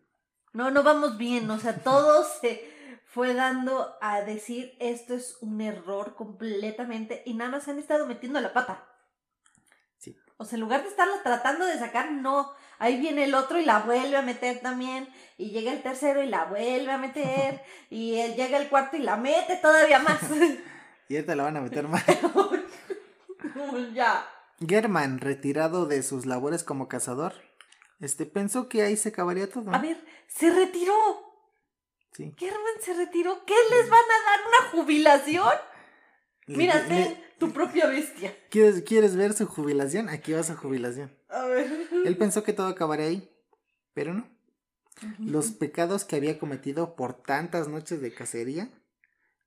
[0.54, 2.70] No, no vamos bien, o sea, todo se
[3.06, 8.40] fue dando a decir esto es un error completamente y nada más han estado metiendo
[8.40, 8.86] la pata.
[9.98, 10.16] Sí.
[10.38, 13.66] O sea, en lugar de estarla tratando de sacar, no, ahí viene el otro y
[13.66, 18.16] la vuelve a meter también, y llega el tercero y la vuelve a meter, y
[18.16, 20.20] él llega el cuarto y la mete todavía más.
[21.12, 22.04] Y ahorita la van a meter mal.
[23.96, 24.30] ya.
[24.60, 27.34] German, retirado de sus labores como cazador,
[28.00, 29.74] este pensó que ahí se acabaría todo.
[29.74, 29.98] A ver,
[30.28, 30.94] se retiró.
[32.14, 32.34] Sí.
[32.38, 33.46] Germán se retiró.
[33.46, 35.54] ¿Qué les van a dar una jubilación?
[36.48, 36.86] Mira,
[37.38, 38.36] tu propia bestia.
[38.50, 40.10] ¿Quieres, ¿Quieres ver su jubilación?
[40.10, 41.16] Aquí va su jubilación.
[41.30, 41.88] A ver.
[42.06, 43.30] Él pensó que todo acabaría ahí,
[43.94, 44.28] pero no.
[45.20, 48.70] Los pecados que había cometido por tantas noches de cacería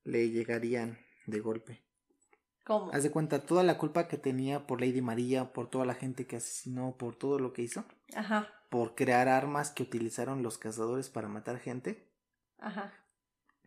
[0.05, 1.83] le llegarían de golpe.
[2.65, 2.93] ¿Cómo?
[2.93, 6.27] Haz de cuenta toda la culpa que tenía por Lady María, por toda la gente
[6.27, 7.85] que asesinó, por todo lo que hizo,
[8.15, 12.09] Ajá, por crear armas que utilizaron los cazadores para matar gente,
[12.59, 12.93] ajá,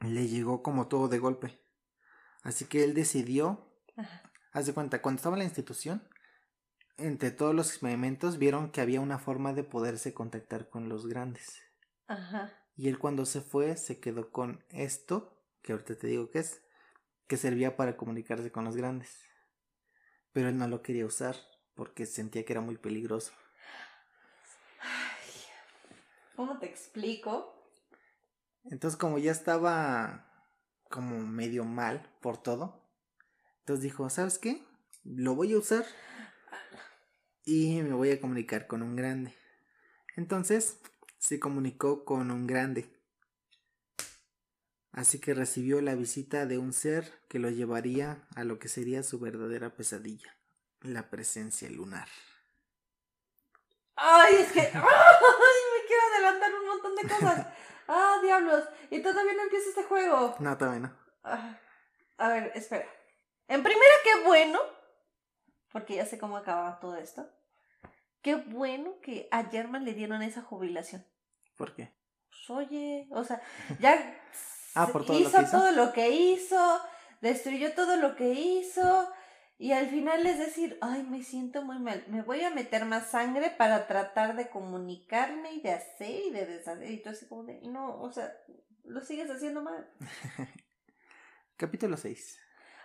[0.01, 1.59] le llegó como todo de golpe.
[2.43, 4.31] Así que él decidió, ajá.
[4.53, 6.07] haz de cuenta, cuando estaba en la institución,
[6.97, 11.61] entre todos los experimentos vieron que había una forma de poderse contactar con los grandes.
[12.07, 12.53] Ajá.
[12.75, 16.64] Y él cuando se fue se quedó con esto, que ahorita te digo que es,
[17.27, 19.19] que servía para comunicarse con los grandes.
[20.31, 21.35] Pero él no lo quería usar
[21.73, 23.33] porque sentía que era muy peligroso.
[26.35, 27.71] ¿Cómo te explico?
[28.65, 30.31] Entonces como ya estaba
[30.89, 32.85] como medio mal por todo,
[33.59, 34.63] entonces dijo, ¿sabes qué?
[35.03, 35.85] Lo voy a usar
[37.45, 39.33] y me voy a comunicar con un grande.
[40.15, 40.79] Entonces
[41.17, 42.91] se comunicó con un grande.
[44.95, 49.03] Así que recibió la visita de un ser que lo llevaría a lo que sería
[49.03, 50.37] su verdadera pesadilla,
[50.81, 52.07] la presencia lunar.
[53.97, 54.61] Ay, es que.
[54.73, 54.73] ¡Ay!
[54.73, 57.47] Me quiero adelantar un montón de cosas.
[57.87, 58.63] Ah, diablos.
[58.89, 60.35] Y todavía no empieza este juego.
[60.39, 60.97] No, todavía no.
[61.23, 61.59] Ah,
[62.17, 62.87] A ver, espera.
[63.47, 64.59] En primera, qué bueno.
[65.71, 67.29] Porque ya sé cómo acababa todo esto.
[68.23, 71.05] Qué bueno que a German le dieron esa jubilación.
[71.55, 71.93] ¿Por qué?
[72.31, 73.39] Pues, oye, o sea,
[73.79, 74.19] ya
[74.75, 75.51] Ah, por todo lo hizo que hizo.
[75.57, 76.81] todo lo que hizo.
[77.21, 79.09] destruyó todo lo que hizo
[79.57, 83.09] y al final es decir, ay, me siento muy mal, me voy a meter más
[83.09, 87.45] sangre para tratar de comunicarme y de hacer y de deshacer y todo así como
[87.45, 88.31] de, no, o sea,
[88.83, 89.89] lo sigues haciendo mal.
[91.57, 92.37] Capítulo 6.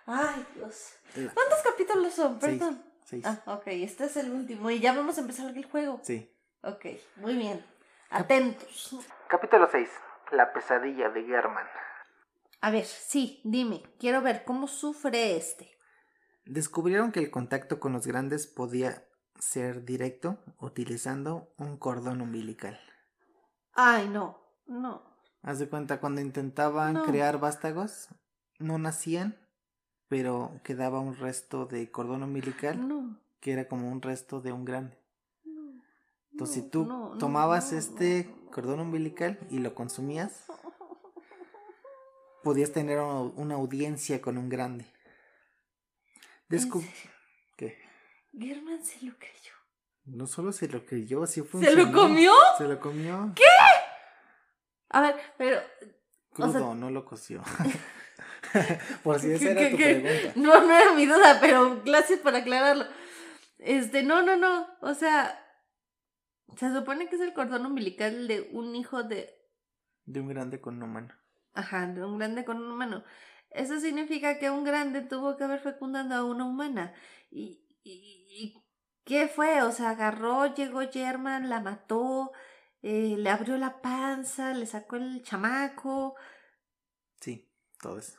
[0.06, 0.92] Ay, Dios.
[1.16, 2.40] La- ¿Cuántos capítulos son?
[2.40, 2.58] Seis.
[2.58, 2.84] Perdón.
[3.04, 3.24] Seis.
[3.26, 6.00] Ah, ok, este es el último y ya vamos a empezar el juego.
[6.04, 6.32] Sí.
[6.62, 6.86] Ok,
[7.16, 7.64] muy bien.
[8.10, 8.96] Atentos.
[9.28, 9.88] Capítulo 6.
[10.32, 11.66] La pesadilla de German.
[12.60, 15.70] A ver, sí, dime, quiero ver cómo sufre este.
[16.44, 19.04] Descubrieron que el contacto con los grandes podía
[19.38, 22.78] ser directo utilizando un cordón umbilical.
[23.72, 25.02] Ay, no, no.
[25.42, 27.04] Haz de cuenta, cuando intentaban No.
[27.04, 28.08] crear vástagos,
[28.58, 29.38] no nacían,
[30.08, 33.18] pero quedaba un resto de cordón umbilical No.
[33.40, 34.98] que era como un resto de un grande.
[35.44, 35.80] no,
[36.32, 38.34] Entonces, si tú tomabas no, este.
[38.50, 40.44] Cordón umbilical y lo consumías,
[42.42, 44.86] podías tener una, audiencia con un grande.
[47.56, 47.78] ¿Qué?
[48.38, 49.52] Germán se lo creyó.
[50.04, 51.84] No solo se lo creyó, sí ¿Se funcionó.
[51.84, 52.32] lo comió?
[52.58, 53.32] Se lo comió.
[54.88, 55.60] A ver, pero.
[56.32, 57.42] Crudo, sea- no lo coció.
[59.04, 59.94] Por si ¿qué- esa era qué- tu qué?
[59.96, 60.32] pregunta.
[60.36, 62.84] No, no era mi duda, pero gracias por aclararlo.
[63.58, 64.66] Este, no, no, no.
[64.80, 65.39] O sea,
[66.56, 69.36] se supone que es el cordón umbilical de un hijo de.
[70.04, 71.14] De un grande con una mano.
[71.52, 73.04] Ajá, de un grande con un humano.
[73.50, 76.94] Eso significa que un grande tuvo que haber fecundado a una humana.
[77.30, 78.64] ¿Y, y, y
[79.04, 79.62] qué fue?
[79.62, 82.32] O sea, agarró, llegó German, la mató,
[82.82, 86.14] eh, le abrió la panza, le sacó el chamaco.
[87.20, 88.18] Sí, todo eso.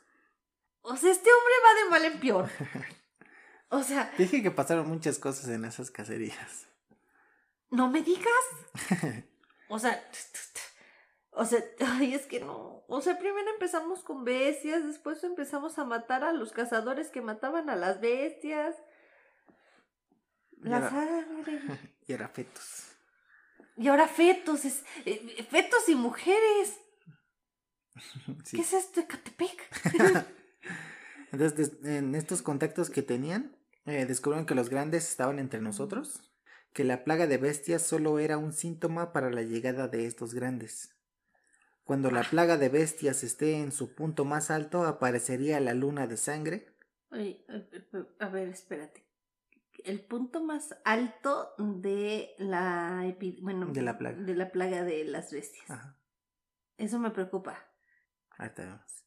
[0.82, 2.48] O sea, este hombre va de mal en peor.
[3.74, 6.68] O sea, Dije que pasaron muchas cosas en esas cacerías.
[7.72, 8.44] No me digas.
[9.68, 10.04] O sea,
[11.30, 12.84] o sea, ay, es que no.
[12.88, 17.70] O sea, primero empezamos con bestias, después empezamos a matar a los cazadores que mataban
[17.70, 18.76] a las bestias.
[20.60, 20.90] La Ya.
[20.90, 21.62] sangre.
[22.06, 22.88] y era fetos.
[23.78, 26.78] Y ahora fetos, es, eh, fetos y mujeres.
[28.44, 28.56] Sí.
[28.56, 29.70] ¿Qué es esto, Ecatepec?
[31.32, 33.56] Entonces, en estos contactos que tenían,
[33.86, 36.20] eh, descubrieron que los grandes estaban entre nosotros,
[36.72, 40.94] que la plaga de bestias solo era un síntoma para la llegada de estos grandes.
[41.84, 46.16] Cuando la plaga de bestias esté en su punto más alto, aparecería la luna de
[46.16, 46.68] sangre.
[47.10, 47.44] Oye,
[48.20, 49.04] a ver, espérate.
[49.84, 54.16] El punto más alto de la epi- bueno, De la plaga.
[54.22, 55.68] de la plaga de las bestias.
[55.70, 55.98] Ajá,
[56.78, 57.58] Eso me preocupa.
[58.38, 59.01] ahorita vemos.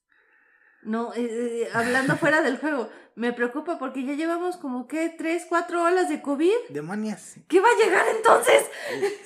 [0.85, 5.45] No, eh, eh, hablando fuera del juego, me preocupa porque ya llevamos como que tres,
[5.49, 6.53] cuatro olas de COVID.
[6.69, 8.63] Demonias, ¿Qué va a llegar entonces?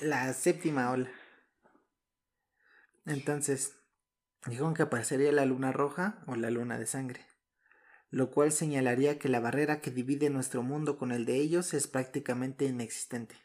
[0.00, 1.10] la séptima ola.
[3.06, 3.76] Entonces,
[4.46, 7.26] dijeron que aparecería la luna roja o la luna de sangre,
[8.10, 11.86] lo cual señalaría que la barrera que divide nuestro mundo con el de ellos es
[11.86, 13.36] prácticamente inexistente.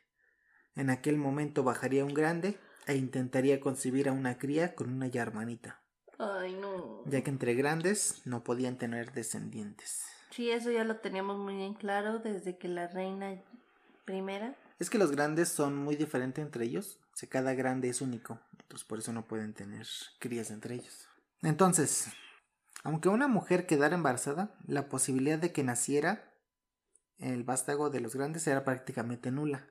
[0.76, 2.58] En aquel momento bajaría un grande
[2.88, 5.82] e intentaría concebir a una cría con una ya hermanita,
[6.18, 7.04] Ay, no.
[7.06, 10.06] ya que entre grandes no podían tener descendientes.
[10.32, 13.42] Sí, eso ya lo teníamos muy en claro desde que la reina
[14.06, 14.56] primera.
[14.80, 17.00] Es que los grandes son muy diferentes entre ellos.
[17.14, 18.40] O sea, cada grande es único.
[18.60, 19.88] Entonces por eso no pueden tener
[20.20, 21.08] crías entre ellos.
[21.42, 22.08] Entonces,
[22.84, 26.34] aunque una mujer quedara embarazada, la posibilidad de que naciera
[27.18, 29.68] el vástago de los grandes era prácticamente nula.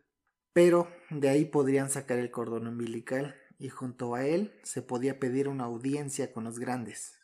[0.52, 5.48] Pero de ahí podrían sacar el cordón umbilical y junto a él se podía pedir
[5.48, 7.18] una audiencia con los grandes.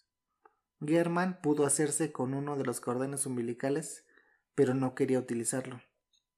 [0.85, 4.07] German pudo hacerse con uno de los cordones umbilicales,
[4.55, 5.81] pero no quería utilizarlo.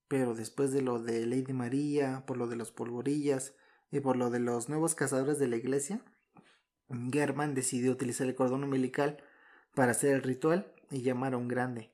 [0.09, 3.55] Pero después de lo de Lady María, por lo de los polvorillas
[3.91, 6.03] y por lo de los nuevos cazadores de la iglesia,
[7.13, 9.23] German decidió utilizar el cordón umbilical
[9.75, 11.93] para hacer el ritual y llamar a un grande,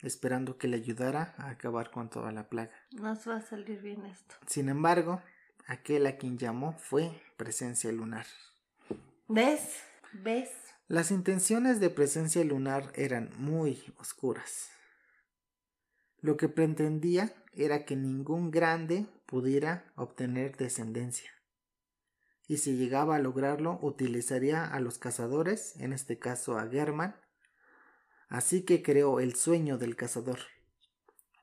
[0.00, 2.72] esperando que le ayudara a acabar con toda la plaga.
[2.92, 4.36] Nos va a salir bien esto.
[4.46, 5.20] Sin embargo,
[5.66, 8.26] aquel a quien llamó fue Presencia Lunar.
[9.28, 9.80] ¿Ves?
[10.12, 10.50] ¿Ves?
[10.88, 14.70] Las intenciones de Presencia Lunar eran muy oscuras.
[16.20, 21.30] Lo que pretendía era que ningún grande pudiera obtener descendencia.
[22.46, 27.14] Y si llegaba a lograrlo, utilizaría a los cazadores, en este caso a German.
[28.28, 30.40] Así que creó el sueño del cazador,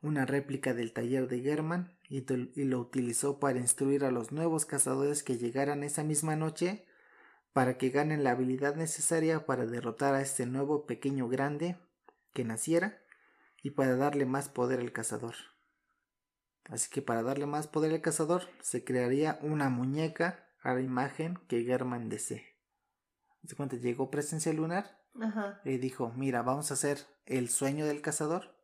[0.02, 4.66] una réplica del taller de German, y, y lo utilizó para instruir a los nuevos
[4.66, 6.86] cazadores que llegaran esa misma noche
[7.52, 11.76] para que ganen la habilidad necesaria para derrotar a este nuevo pequeño grande
[12.32, 13.02] que naciera
[13.62, 15.34] y para darle más poder al cazador.
[16.64, 21.38] Así que para darle más poder al cazador se crearía una muñeca a la imagen
[21.48, 22.58] que German desee.
[23.44, 23.76] ¿Se cuenta?
[23.76, 25.60] Llegó presencia lunar Ajá.
[25.64, 28.54] Le dijo, mira, vamos a hacer el sueño del cazador.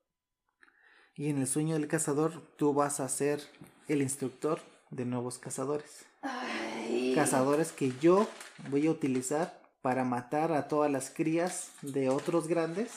[1.17, 3.41] Y en el sueño del cazador tú vas a ser
[3.87, 4.61] el instructor
[4.91, 6.07] de nuevos cazadores.
[6.23, 7.13] Ay.
[7.15, 8.27] Cazadores que yo
[8.69, 12.91] voy a utilizar para matar a todas las crías de otros grandes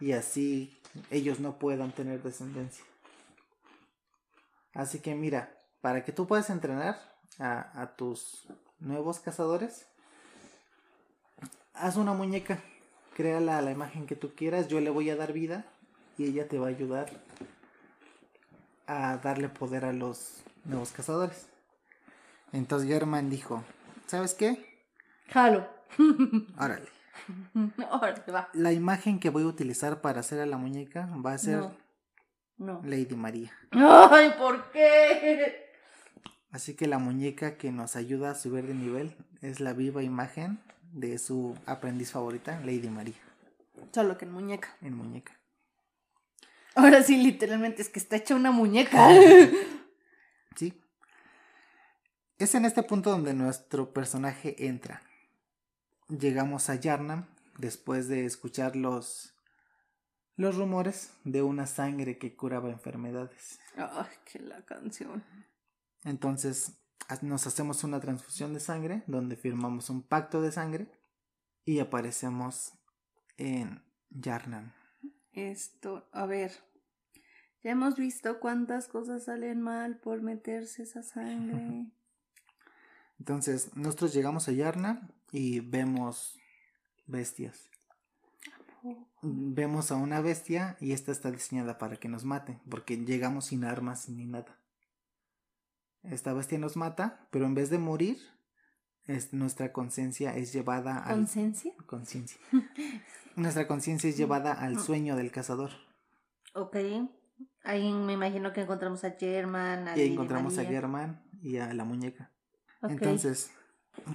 [0.00, 0.80] y así
[1.10, 2.84] ellos no puedan tener descendencia.
[4.74, 6.98] Así que mira, para que tú puedas entrenar
[7.38, 8.48] a, a tus
[8.80, 9.86] nuevos cazadores,
[11.72, 12.62] haz una muñeca,
[13.14, 15.66] créala a la imagen que tú quieras, yo le voy a dar vida
[16.18, 17.06] y ella te va a ayudar
[18.86, 21.48] a darle poder a los nuevos cazadores.
[22.52, 23.64] Entonces Germán dijo,
[24.06, 24.84] ¿sabes qué?
[25.28, 25.66] Jalo.
[26.58, 26.88] Órale.
[27.90, 28.48] Ahora va.
[28.52, 31.74] La imagen que voy a utilizar para hacer a la muñeca va a ser No.
[32.58, 32.80] No.
[32.84, 33.52] Lady María.
[33.72, 35.66] Ay, ¿por qué?
[36.52, 40.58] Así que la muñeca que nos ayuda a subir de nivel es la viva imagen
[40.92, 43.16] de su aprendiz favorita, Lady María,
[43.92, 44.74] Solo que en muñeca.
[44.80, 45.32] en muñeca.
[46.76, 49.08] Ahora sí, literalmente es que está hecha una muñeca.
[50.56, 50.78] ¿Sí?
[52.38, 55.02] Es en este punto donde nuestro personaje entra.
[56.08, 59.34] Llegamos a Yarnam después de escuchar los,
[60.36, 63.58] los rumores de una sangre que curaba enfermedades.
[63.76, 65.24] Ay, que la canción.
[66.04, 66.74] Entonces
[67.22, 70.88] nos hacemos una transfusión de sangre donde firmamos un pacto de sangre
[71.64, 72.74] y aparecemos
[73.38, 74.74] en Yarnam.
[75.32, 76.65] Esto, a ver.
[77.62, 81.86] Ya hemos visto cuántas cosas salen mal por meterse esa sangre.
[83.18, 86.38] Entonces nosotros llegamos a Yarnam y vemos
[87.06, 87.70] bestias.
[89.22, 93.64] Vemos a una bestia y esta está diseñada para que nos mate, porque llegamos sin
[93.64, 94.60] armas ni nada.
[96.04, 98.18] Esta bestia nos mata, pero en vez de morir,
[99.06, 101.72] es, nuestra conciencia es llevada al ¿Conciencia?
[101.86, 102.38] conciencia.
[103.34, 105.70] Nuestra conciencia es llevada al sueño del cazador.
[106.54, 106.76] Ok.
[107.64, 110.64] Ahí me imagino que encontramos a German, a Y encontramos a.
[110.64, 112.30] Germán y a la muñeca.
[112.82, 113.50] Entonces,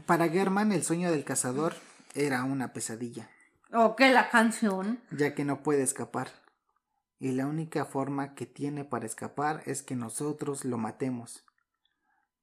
[0.06, 1.74] para Germán el sueño del cazador
[2.16, 3.30] era una pesadilla,
[3.74, 5.00] Ok, la canción.
[5.12, 6.30] ya que no puede escapar.
[7.20, 11.46] Y la única forma que tiene para escapar es que nosotros lo matemos.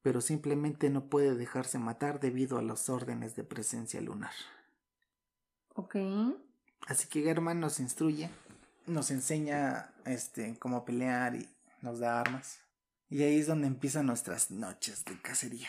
[0.03, 4.33] Pero simplemente no puede dejarse matar debido a las órdenes de presencia lunar.
[5.75, 5.97] Ok.
[6.87, 8.31] Así que Germán nos instruye,
[8.89, 11.49] nos enseña este cómo pelear y
[11.83, 12.61] nos da armas.
[13.11, 15.69] Y ahí es donde empiezan nuestras noches de cacería.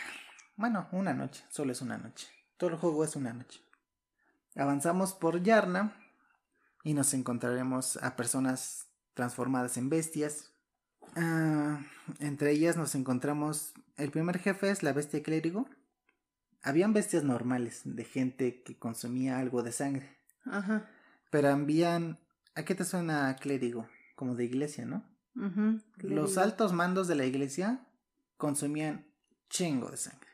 [0.56, 2.28] Bueno, una noche, solo es una noche.
[2.58, 3.60] Todo el juego es una noche.
[4.56, 5.96] Avanzamos por Yarna
[6.84, 10.52] y nos encontraremos a personas transformadas en bestias.
[11.16, 11.80] Ah,
[12.18, 13.72] entre ellas nos encontramos.
[13.96, 15.68] El primer jefe es la bestia clérigo.
[16.62, 20.18] Habían bestias normales, de gente que consumía algo de sangre.
[20.44, 20.90] Ajá.
[21.30, 22.18] Pero habían.
[22.54, 23.88] ¿A qué te suena clérigo?
[24.16, 25.04] Como de iglesia, ¿no?
[25.98, 27.86] Los altos mandos de la iglesia
[28.36, 29.06] consumían
[29.48, 30.28] chingo de sangre.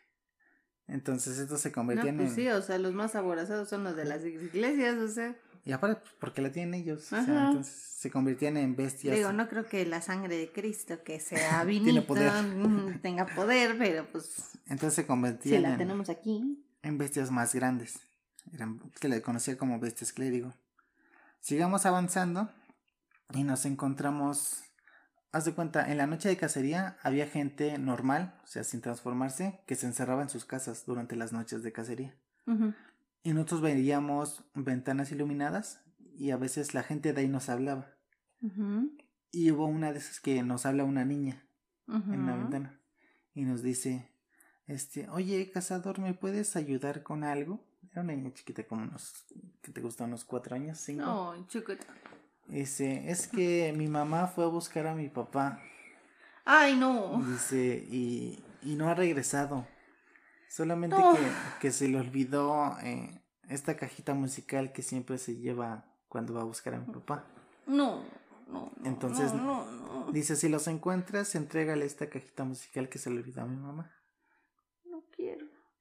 [0.89, 2.35] Entonces estos se No, convertían pues en.
[2.37, 5.37] sí, o sea, los más aborazados son los de las iglesias, o sea.
[5.65, 7.05] Y aparte, porque la tienen ellos.
[7.07, 7.47] o sea, Ajá.
[7.49, 9.17] entonces se convertían en bestias.
[9.17, 12.33] Digo, no creo que la sangre de Cristo, que sea Tiene vinito, poder.
[12.43, 16.65] mm, tenga poder, pero pues Entonces se si convertían la en, tenemos aquí.
[16.83, 17.99] en bestias más grandes.
[18.53, 20.55] Eran, se le conocía como bestias clérigo.
[21.47, 22.51] Sigamos avanzando
[23.33, 24.65] y nos encontramos.
[25.31, 29.61] Haz de cuenta, en la noche de cacería había gente normal, o sea, sin transformarse,
[29.65, 32.17] que se encerraba en sus casas durante las noches de cacería.
[33.23, 35.85] Y nosotros veíamos ventanas iluminadas
[36.17, 37.95] y a veces la gente de ahí nos hablaba.
[39.31, 41.47] Y hubo una de esas que nos habla una niña
[41.87, 42.81] en una ventana
[43.35, 44.11] y nos dice,
[44.67, 47.65] este, oye, cazador, ¿me puedes ayudar con algo?
[47.93, 49.25] Era una niña chiquita como unos,
[49.63, 51.05] que te gusta, unos cuatro años, cinco.
[51.05, 51.85] No, chiquita.
[52.47, 55.61] Dice, es que mi mamá fue a buscar a mi papá.
[56.45, 57.21] Ay, no.
[57.25, 59.67] Dice, y, y no ha regresado.
[60.49, 61.15] Solamente No.
[61.15, 61.21] que,
[61.61, 66.45] que se le olvidó eh, esta cajita musical que siempre se lleva cuando va a
[66.45, 67.25] buscar a mi papá.
[67.67, 68.05] No.
[68.47, 69.67] No, no, Entonces, no.
[70.13, 73.91] Dice, si los encuentras, entrégale esta cajita musical que se le olvidó a mi mamá.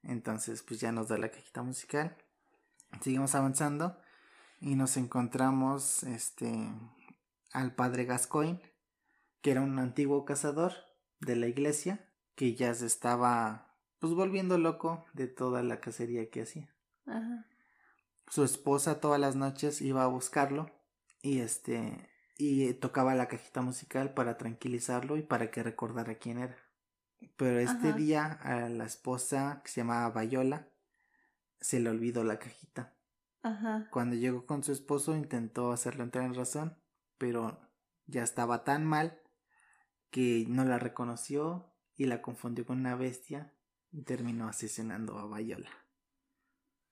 [0.06, 2.16] Entonces, pues ya nos da la cajita musical.
[3.02, 4.00] Seguimos avanzando
[4.62, 6.70] y nos encontramos este
[7.52, 8.62] al padre Gascoigne,
[9.42, 10.74] que era un antiguo cazador
[11.20, 16.44] de la iglesia, que ya se estaba pues volviendo loco de toda la cacería que
[16.44, 16.74] hacía.
[17.06, 17.48] Ajá.
[18.28, 20.70] Su esposa todas las noches iba a buscarlo
[21.22, 26.58] y este y tocaba la cajita musical para tranquilizarlo y para que recordara quién era.
[27.38, 27.98] Pero este Ajá.
[27.98, 30.70] día a la esposa que se llamaba Bayola
[31.60, 32.96] se le olvidó la cajita
[33.46, 33.88] Ajá.
[33.92, 36.80] Cuando llegó con su esposo intentó hacerlo entrar en razón,
[37.20, 37.60] pero
[38.08, 39.22] ya estaba tan mal
[40.10, 43.54] que no la reconoció y la confundió con una bestia
[43.92, 45.70] y terminó asesinando a Viola.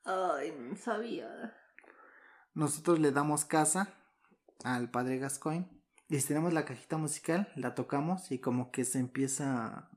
[0.03, 1.57] Ay, no sabía.
[2.53, 3.95] Nosotros le damos casa
[4.63, 8.99] al padre Gascoigne y si tenemos la cajita musical, la tocamos y como que se
[8.99, 9.89] empieza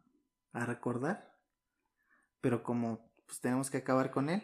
[0.57, 1.35] a recordar,
[2.41, 4.43] pero como pues tenemos que acabar con él,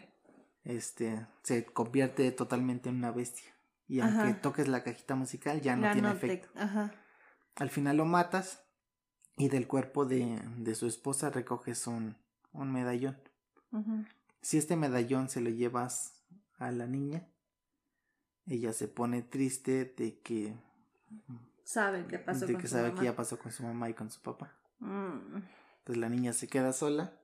[0.63, 3.51] este se convierte totalmente en una bestia.
[3.87, 6.49] Y aunque toques la cajita musical ya no tiene no te- efecto.
[6.59, 6.91] Ajá.
[7.55, 8.63] Al final lo matas
[9.37, 12.17] y del cuerpo de, de su esposa recoges un,
[12.51, 13.17] un medallón.
[14.41, 16.23] Si este medallón se lo llevas
[16.57, 17.27] a la niña,
[18.45, 20.55] ella se pone triste de que,
[21.63, 22.99] Sabe qué pasó de con que su sabe mamá.
[22.99, 24.53] que ya pasó con su mamá y con su papá.
[24.79, 25.37] Mm.
[25.83, 27.19] Entonces la niña se queda sola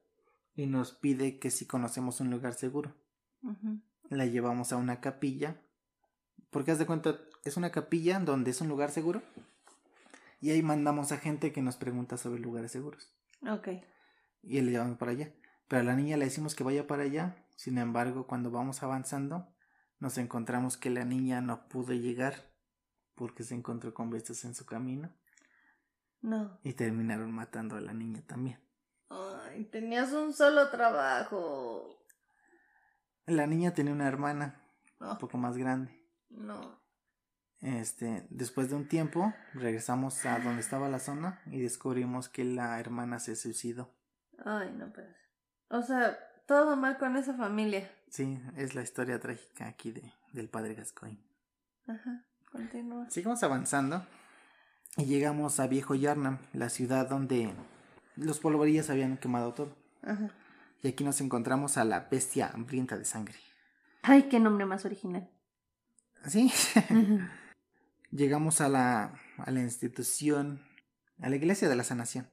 [0.53, 2.93] y nos pide que si conocemos un lugar seguro.
[4.09, 5.61] La llevamos a una capilla.
[6.49, 9.21] Porque haz de cuenta, es una capilla donde es un lugar seguro.
[10.41, 13.13] Y ahí mandamos a gente que nos pregunta sobre lugares seguros.
[13.49, 13.69] Ok.
[14.43, 15.31] y le llevamos para allá.
[15.69, 17.37] Pero a la niña le decimos que vaya para allá.
[17.55, 19.47] Sin embargo, cuando vamos avanzando,
[19.99, 22.51] nos encontramos que la niña no pudo llegar
[23.15, 25.13] porque se encontró con bestias en su camino
[26.21, 26.59] No.
[26.63, 28.59] y terminaron matando a la niña también.
[29.09, 32.03] Ay, tenías un solo trabajo.
[33.25, 34.61] La niña tenía una hermana
[34.99, 35.11] No.
[35.13, 35.91] un poco más grande.
[36.29, 36.79] No.
[37.61, 42.79] Este, después de un tiempo, regresamos a donde estaba la zona y descubrimos que la
[42.79, 43.93] hermana se suicidó.
[44.45, 45.17] Ay, no puede ser.
[45.69, 46.17] O sea,
[46.47, 47.89] todo mal con esa familia.
[48.09, 51.23] Sí, es la historia trágica aquí de, del padre Gascoigne.
[51.87, 52.25] Ajá.
[52.51, 53.09] Continúa.
[53.09, 54.05] Seguimos avanzando
[54.97, 57.53] y llegamos a Viejo Yarnam, la ciudad donde
[58.15, 59.75] los polvorillas habían quemado todo.
[60.03, 60.31] Ajá.
[60.81, 63.35] Y aquí nos encontramos a la bestia hambrienta de sangre.
[64.01, 65.29] Ay, qué nombre más original.
[66.25, 66.51] ¿Sí?
[68.11, 70.61] Llegamos a la, a la institución,
[71.21, 72.29] a la iglesia de la sanación.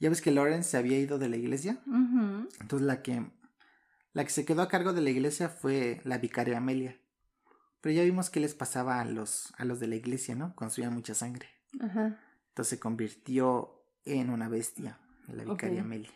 [0.00, 1.82] Ya ves que Lawrence se había ido de la iglesia.
[1.86, 2.48] Ujú.
[2.60, 3.30] Entonces la que,
[4.12, 6.98] la que se quedó a cargo de la iglesia fue la vicaria Amelia.
[7.80, 10.54] Pero ya vimos qué les pasaba a los, a los de la iglesia, ¿no?
[10.56, 11.48] Consumían mucha sangre.
[11.80, 12.18] Ajá.
[12.48, 14.98] Entonces se convirtió en una bestia,
[15.28, 15.84] la vicaria Ok.
[15.84, 16.10] Amelia.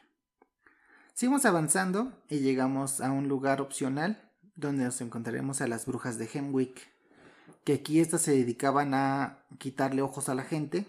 [1.15, 6.29] Seguimos avanzando y llegamos a un lugar opcional donde nos encontraremos a las brujas de
[6.33, 6.91] Hemwick.
[7.65, 10.87] Que aquí estas se dedicaban a quitarle ojos a la gente,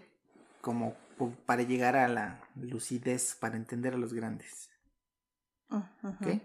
[0.60, 0.96] como
[1.46, 4.70] para llegar a la lucidez, para entender a los grandes.
[5.68, 5.92] Ajá.
[6.02, 6.42] ¿ok?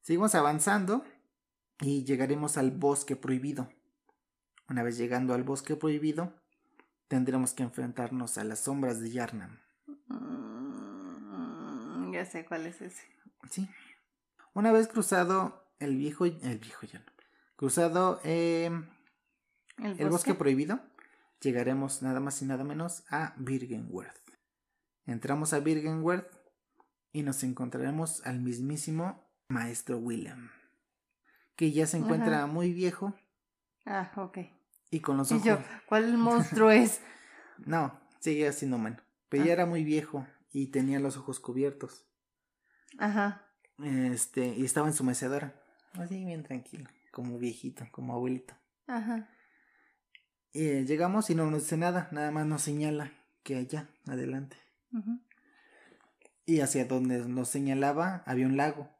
[0.00, 1.04] Seguimos avanzando
[1.80, 3.68] y llegaremos al bosque prohibido.
[4.68, 6.34] Una vez llegando al bosque prohibido,
[7.12, 9.58] tendremos que enfrentarnos a las sombras de Yarnam.
[10.08, 13.02] Mm, ya sé cuál es ese.
[13.50, 13.68] ¿sí?
[14.54, 17.12] Una vez cruzado el viejo, el viejo Yarnam,
[17.56, 18.88] cruzado em,
[19.76, 20.80] El, el bosque prohibido,
[21.42, 24.16] llegaremos nada más y nada menos a Birgenworth.
[25.04, 26.32] Entramos a Birgenworth
[27.12, 30.50] y nos encontraremos al mismísimo maestro William,
[31.56, 32.46] que ya se encuentra Ajá.
[32.46, 33.12] muy viejo
[33.84, 34.38] Ah, ok.
[34.92, 35.44] Y con los Y ojos...
[35.46, 37.00] yo, ¿cuál monstruo es?
[37.58, 39.54] No, sigue siendo humano, pero ya Ah.
[39.54, 42.06] era muy viejo y tenía los ojos cubiertos.
[42.98, 43.48] Ajá.
[43.82, 45.60] Este, y estaba en su mecedora,
[45.94, 48.54] así bien tranquilo, como viejito, como abuelito.
[48.86, 49.28] Ajá.
[50.52, 53.10] Eh, llegamos y no nos dice nada, nada más nos señala
[53.42, 54.56] que allá, adelante.
[54.92, 55.20] ujú,
[56.44, 58.90] Y hacia donde nos señalaba había un lago.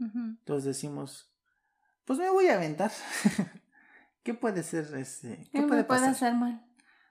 [0.00, 0.18] ujú.
[0.18, 1.32] Entonces decimos,
[2.04, 2.90] pues me voy a aventar.
[4.26, 5.36] ¿Qué puede ser ese?
[5.36, 6.10] ¿Qué ¿Qué me puede puede pasar?
[6.10, 6.66] hacer mal?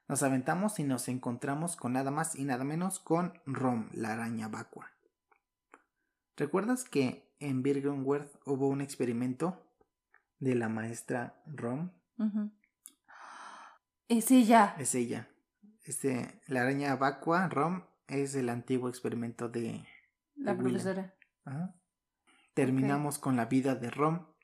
[0.09, 4.49] Nos aventamos y nos encontramos con nada más y nada menos con Rom, la araña
[4.49, 4.91] vacua.
[6.36, 9.66] ¿Recuerdas que en Birgenworth hubo un experimento
[10.39, 11.91] de la maestra Rom?
[12.18, 12.51] Ujú.
[14.09, 14.76] Es ella.
[14.78, 15.30] Es ella.
[15.86, 19.88] Este, la araña vacua, Rom, es el antiguo experimento de...
[20.36, 21.16] La de profesora.
[21.45, 21.74] Ajá.
[22.53, 24.34] Terminamos con la vida de Rom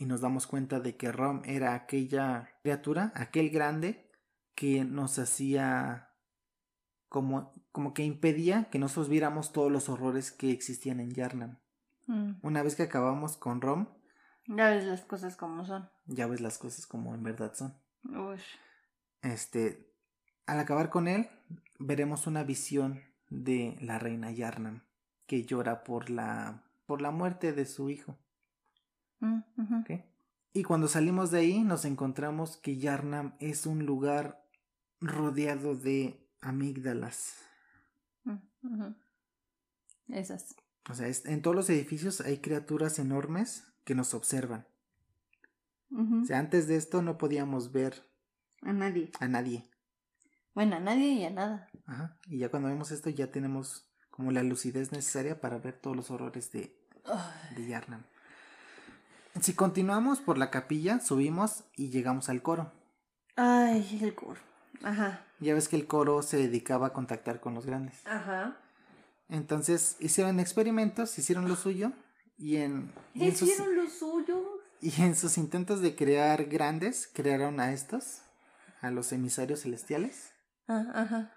[0.00, 4.10] y nos damos cuenta de que Rom era aquella criatura, aquel grande
[4.54, 6.14] que nos hacía
[7.08, 11.58] como, como que impedía que nosotros viéramos todos los horrores que existían en Yarnam.
[12.06, 12.36] Mm.
[12.42, 13.88] Una vez que acabamos con Rom,
[14.46, 15.90] Ya ves las cosas como son.
[16.06, 17.76] ya ves las cosas como en verdad son.
[18.04, 18.40] Uy.
[19.20, 19.92] Este,
[20.46, 21.28] al acabar con él,
[21.78, 24.82] veremos una visión de la reina Yarnam
[25.26, 28.18] que llora por la por la muerte de su hijo.
[29.20, 29.40] Mm.
[30.52, 34.44] Y cuando salimos de ahí nos encontramos que Yarnam es un lugar
[35.00, 37.34] rodeado de amígdalas.
[38.24, 38.94] Mm.
[40.08, 40.54] Esas.
[40.90, 44.66] O sea, es- en todos los edificios hay criaturas enormes que nos observan.
[45.92, 48.04] O sea, antes de esto no podíamos ver
[48.62, 49.10] A nadie.
[49.18, 49.64] a nadie.
[50.54, 51.68] Bueno, a nadie y a nada.
[51.86, 52.16] Ajá.
[52.26, 56.10] Y ya cuando vemos esto ya tenemos como la lucidez necesaria para ver todos los
[56.12, 56.76] horrores de,
[57.56, 58.04] de Yarnam.
[59.40, 62.72] Si continuamos por la capilla, subimos y llegamos al coro.
[63.36, 64.40] Ay, el coro.
[64.82, 65.24] Ajá.
[65.38, 68.06] Ya ves que el coro se dedicaba a contactar con los grandes.
[68.06, 68.56] Ajá.
[69.28, 71.92] Entonces hicieron experimentos, hicieron lo suyo
[72.36, 74.42] y en, y en sus, Hicieron lo suyo.
[74.80, 78.22] y en sus intentos de crear grandes, crearon a estos,
[78.80, 80.32] a los emisarios celestiales.
[80.66, 81.32] Ah, ajá.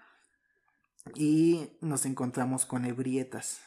[1.16, 3.60] Y nos encontramos con Ebrietas.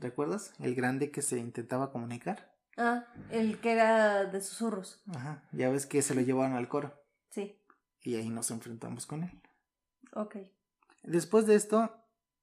[0.00, 0.54] ¿Recuerdas?
[0.58, 2.51] El grande que se intentaba comunicar.
[2.76, 5.02] Ah, el que era de susurros.
[5.14, 5.42] Ajá.
[5.52, 6.94] Ya ves que se lo llevaron al coro.
[7.30, 7.58] Sí.
[8.02, 9.42] Y ahí nos enfrentamos con él.
[10.14, 10.36] Ok.
[11.02, 11.94] Después de esto,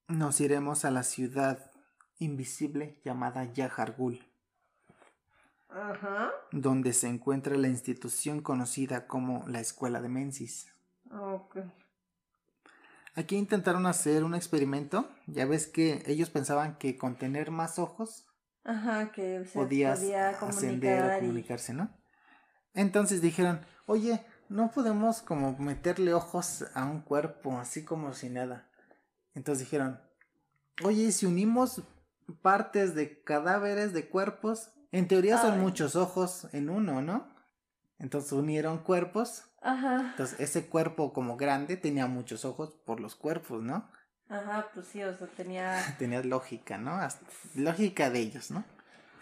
[0.08, 1.72] nos iremos a la ciudad
[2.20, 4.26] invisible llamada Yahargul,
[5.70, 6.32] Ajá.
[6.52, 10.74] donde se encuentra la institución conocida como la Escuela de Mensis.
[11.12, 11.58] Ok.
[13.16, 15.10] Aquí intentaron hacer un experimento.
[15.28, 18.26] Ya ves que ellos pensaban que con tener más ojos
[18.64, 21.20] Ajá, que se podías podía ascender o y...
[21.22, 21.90] comunicarse, ¿no?
[22.74, 28.70] Entonces dijeron, oye, no podemos como meterle ojos a un cuerpo, así como si nada.
[29.34, 30.00] Entonces dijeron,
[30.84, 31.84] oye, ¿y si unimos
[32.42, 35.60] partes de cadáveres de cuerpos, en teoría son Ay.
[35.60, 37.28] muchos ojos en uno, ¿no?
[37.98, 39.46] Entonces unieron cuerpos.
[39.62, 40.12] Ajá.
[40.12, 43.90] Entonces ese cuerpo como grande tenía muchos ojos por los cuerpos, ¿no?
[44.30, 45.76] Ajá, pues sí, o sea, tenía...
[46.00, 46.94] Tenía lógica, ¿no?
[46.96, 47.26] Hasta-
[47.56, 48.64] lógica de ellos, ¿no?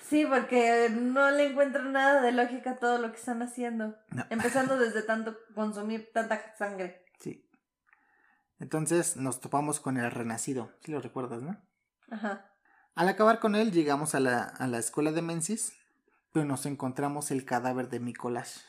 [0.09, 3.95] Sí, porque no le encuentro nada de lógica a todo lo que están haciendo.
[4.09, 4.25] No.
[4.29, 7.03] Empezando desde tanto consumir tanta sangre.
[7.19, 7.45] Sí.
[8.59, 11.57] Entonces nos topamos con el renacido, si lo recuerdas, ¿no?
[12.09, 12.51] Ajá.
[12.95, 15.73] Al acabar con él llegamos a la, a la escuela de Mensis,
[16.31, 18.63] pero nos encontramos el cadáver de Nicolás.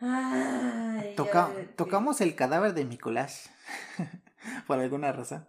[0.00, 3.50] Ay, Toca- ya- tocamos el cadáver de Nicolás,
[4.66, 5.48] por alguna razón.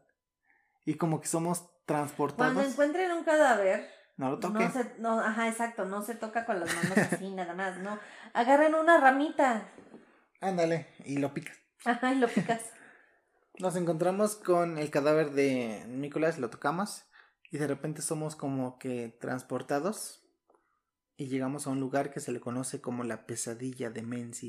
[0.85, 2.65] Y como que somos Cuando transportados.
[2.65, 4.63] encuentren un cadáver, No lo toqué.
[4.65, 7.99] no se, no, ajá, exacto, no se toca con las manos así nada más, no.
[8.33, 9.69] Agarren una ramita,
[10.41, 11.57] Ándale, y lo picas.
[11.85, 12.61] ajá, y lo picas.
[13.59, 17.03] Nos encontramos con el cadáver de Nicolás, lo tocamos
[17.51, 20.23] y de repente somos como que transportados
[21.17, 24.47] y llegamos a un lugar que se le conoce como la pesadilla de the-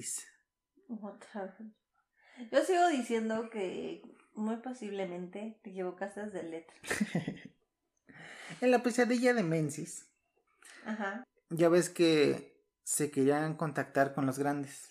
[2.53, 4.03] Yo sigo diciendo que
[4.41, 6.75] muy posiblemente te equivocaste de letra.
[8.61, 10.11] En la pesadilla de Mensis,
[10.85, 11.23] Ajá.
[11.51, 14.91] ya ves que se querían contactar con los grandes.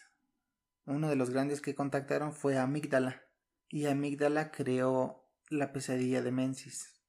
[0.86, 3.22] Uno de los grandes que contactaron fue Amígdala
[3.68, 7.00] y Amígdala creó la pesadilla de Mensis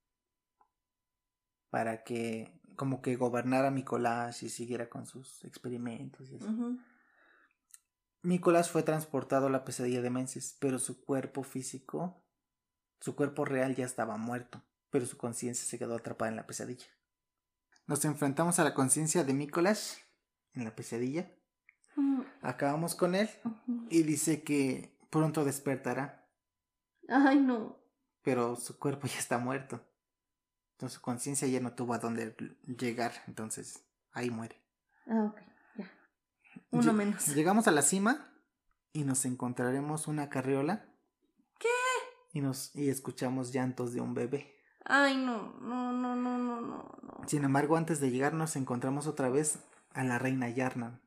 [1.71, 6.47] para que como que gobernara Nicolás y siguiera con sus experimentos y así.
[6.47, 6.79] ujú.
[8.23, 12.23] Nicolás fue transportado a la pesadilla de Mensis, pero su cuerpo físico,
[13.01, 16.87] su cuerpo real ya estaba muerto, pero su conciencia se quedó atrapada en la pesadilla.
[17.87, 19.99] Nos enfrentamos a la conciencia de Nicolás
[20.55, 21.31] en la pesadilla,
[21.97, 23.29] Mm, acabamos con él
[23.89, 26.25] y dice que pronto despertará,
[27.09, 27.79] Ay, no.
[28.23, 29.85] pero su cuerpo ya está muerto.
[30.73, 32.35] Entonces su conciencia ya no tuvo a dónde
[32.79, 34.63] llegar, entonces ahí muere.
[35.07, 35.41] Ah, ok,
[35.77, 35.91] ya.
[36.71, 37.27] Uno menos.
[37.35, 38.33] Llegamos a la cima
[38.93, 40.89] y nos encontraremos una carriola.
[42.33, 44.57] Y nos y escuchamos llantos de un bebé.
[44.85, 46.91] Ay, no, no, no, no, no, no.
[47.27, 49.59] Sin embargo, antes de llegar nos encontramos otra vez
[49.93, 51.01] a la reina Yarnan.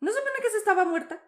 [0.00, 1.22] ¿No se supone que se estaba muerta?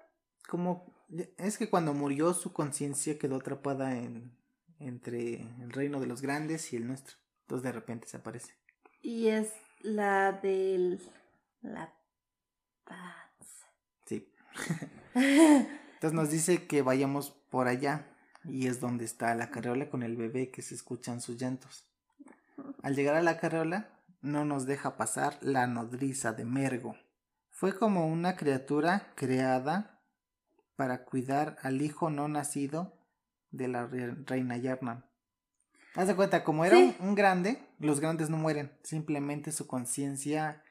[0.48, 0.94] Como
[1.38, 4.36] es que cuando murió su conciencia quedó atrapada en
[4.78, 7.16] entre el reino de los grandes y el nuestro.
[7.42, 8.54] Entonces de repente se aparece.
[9.02, 11.00] Y es la del...
[11.62, 11.94] La
[12.84, 13.66] paz.
[14.04, 14.30] Sí.
[15.14, 18.13] Entonces nos dice que vayamos por allá
[18.44, 21.86] y es donde está la carriola con el bebé que se escuchan sus llantos.
[22.82, 23.88] Al llegar a la carriola
[24.22, 26.96] no nos deja pasar la nodriza de Mergo.
[27.50, 30.00] Fue como una criatura creada
[30.76, 32.96] para cuidar al hijo no nacido
[33.50, 35.04] de la re- reina Yarnan.
[35.94, 36.96] Haz de cuenta, como era Sí.
[36.98, 40.64] un, grande, los grandes no mueren, simplemente su conciencia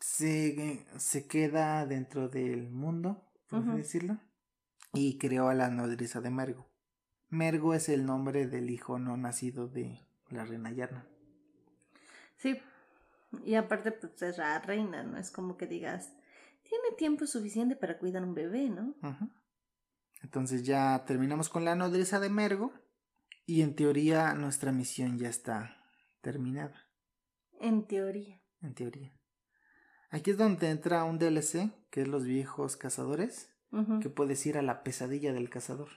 [0.00, 4.18] se, se queda dentro del mundo, por así decirlo,
[4.92, 6.66] y creó a la nodriza de Mergo.
[7.28, 10.00] Mergo es el nombre del hijo no nacido de
[10.30, 11.06] la reina Yarna.
[12.36, 12.60] Sí.
[13.44, 15.18] Y aparte, pues es la reina, ¿no?
[15.18, 16.12] Es como que digas,
[16.62, 18.94] tiene tiempo suficiente para cuidar un bebé, ¿no?
[20.22, 22.72] Entonces ya terminamos con la nodriza de Mergo
[23.44, 25.76] y en teoría nuestra misión ya está
[26.20, 26.88] terminada,
[27.60, 28.40] En teoría.
[28.62, 29.12] en teoría.
[30.10, 33.52] Aquí es donde entra un DLC, que es los viejos cazadores,
[34.00, 35.90] que puedes ir a la pesadilla del cazador.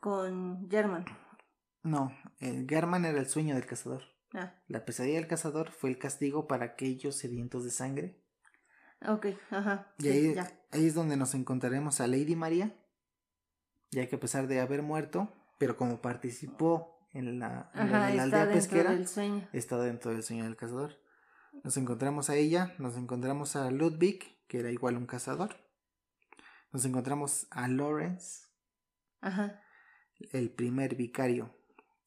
[0.00, 1.04] Con German.
[1.82, 4.02] No, el German era el sueño del cazador.
[4.34, 8.22] Ah, La pesadilla del cazador fue el castigo para aquellos sedientos de sangre.
[9.06, 9.92] ok, ajá.
[9.98, 10.50] Y sí, ahí, ya.
[10.70, 12.74] ahí es donde nos encontraremos a Lady María,
[13.90, 18.14] ya que a pesar de haber muerto, pero como participó en la, en Ajá, de
[18.14, 19.46] la aldea pesquera, del sueño.
[19.52, 20.98] está dentro del sueño del cazador.
[21.62, 25.56] Nos encontramos a ella, nos encontramos a Ludwig, que era igual un cazador.
[26.72, 28.46] Nos encontramos a Lawrence,
[29.22, 29.62] Ajá.
[30.32, 31.54] el primer vicario,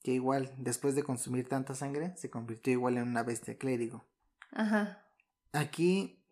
[0.04, 4.06] que igual, después de consumir tanta sangre, se convirtió igual en una bestia clérigo.
[4.52, 5.02] Ajá.
[5.54, 6.24] Aquí,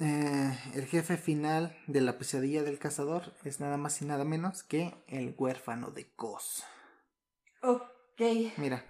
[0.00, 4.62] eh, el jefe final de la pesadilla del cazador es nada más y nada menos
[4.62, 6.64] que el huérfano de Cos.
[7.62, 8.20] Ok.
[8.58, 8.84] Mira,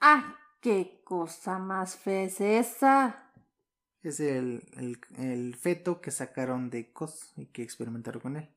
[0.00, 3.32] Ah, qué cosa más fea es esa.
[4.02, 8.48] es el, el, el feto que sacaron de Cos y que experimentaron con él.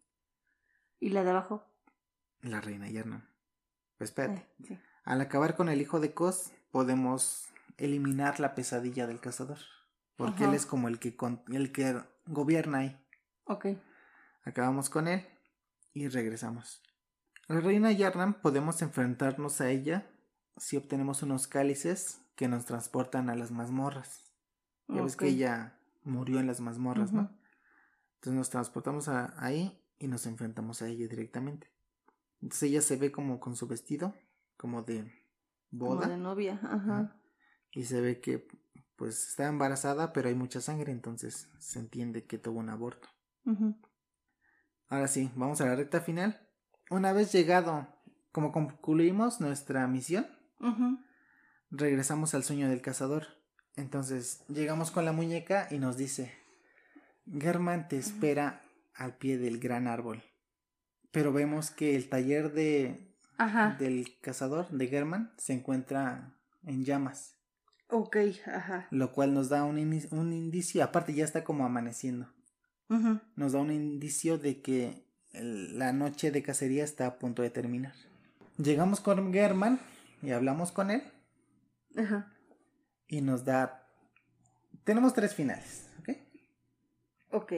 [1.00, 1.66] ¿Y la de abajo?
[2.42, 3.30] La reina Yarna.
[3.98, 4.48] Pues espérate.
[4.66, 4.80] Sí.
[5.04, 9.60] Al acabar con el hijo de Cos, podemos eliminar la pesadilla del cazador.
[10.16, 10.50] Porque Ajá.
[10.52, 13.06] él es como el que, con- el que gobierna ahí.
[13.46, 13.68] Ok.
[14.44, 15.26] Acabamos con él
[15.94, 16.82] y regresamos.
[17.48, 20.08] La reina Yarnam podemos enfrentarnos a ella
[20.58, 24.32] si obtenemos unos cálices que nos transportan a las mazmorras.
[24.88, 27.30] Ya ves que ella murió en las mazmorras, ¿no?
[28.16, 31.72] Entonces nos transportamos a- ahí y nos enfrentamos a ella directamente.
[32.42, 34.16] Entonces ella se ve como con su vestido,
[34.58, 35.12] como de
[35.72, 36.60] Como boda, de novia.
[36.64, 37.22] Ajá.
[37.72, 38.48] Y se ve que
[38.96, 43.08] pues está embarazada, pero hay mucha sangre, entonces se entiende que tuvo un aborto.
[43.46, 43.80] Ujú.
[44.90, 46.50] Ahora sí, vamos a la recta final.
[46.90, 47.88] Una vez llegado,
[48.32, 50.28] como concluimos nuestra misión,
[51.70, 53.28] regresamos al sueño del cazador.
[53.76, 56.34] Entonces llegamos con la muñeca y nos dice,
[57.32, 58.62] Germán te espera
[58.96, 60.24] al pie del gran árbol.
[61.12, 63.76] Pero vemos que el taller de, Ajá.
[63.80, 67.36] del cazador, de Germán, se encuentra en llamas.
[67.90, 68.88] Ok, ajá.
[68.92, 69.78] Lo cual nos da un,
[70.12, 72.32] un indicio, aparte ya está como amaneciendo,
[72.90, 73.20] Ujú.
[73.36, 75.04] nos da un indicio de que
[75.34, 77.94] la noche de cacería está a punto de terminar.
[78.58, 79.80] Llegamos con Germán
[80.22, 81.02] y hablamos con él
[81.98, 82.32] Ajá.
[83.08, 83.88] y nos da...
[84.84, 86.10] Tenemos tres finales, ¿ok?
[87.32, 87.54] Ok.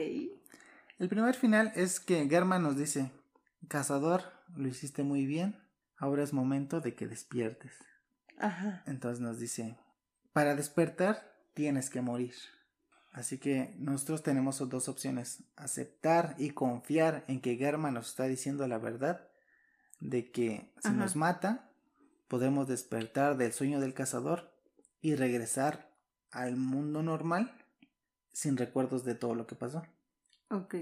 [0.98, 3.10] El primer final es que Germán nos dice,
[3.68, 4.22] cazador,
[4.56, 5.56] lo hiciste muy bien,
[5.96, 7.72] ahora es momento de que despiertes.
[8.38, 8.82] Ajá.
[8.86, 9.76] Entonces nos dice,
[10.32, 12.34] para despertar tienes que morir.
[13.12, 18.66] Así que nosotros tenemos dos opciones, aceptar y confiar en que Germán nos está diciendo
[18.66, 19.28] la verdad,
[20.00, 20.96] de que si Ajá.
[20.96, 21.70] nos mata,
[22.28, 24.52] podemos despertar del sueño del cazador
[25.02, 25.92] y regresar
[26.30, 27.54] al mundo normal
[28.32, 29.82] sin recuerdos de todo lo que pasó.
[30.48, 30.76] Ok.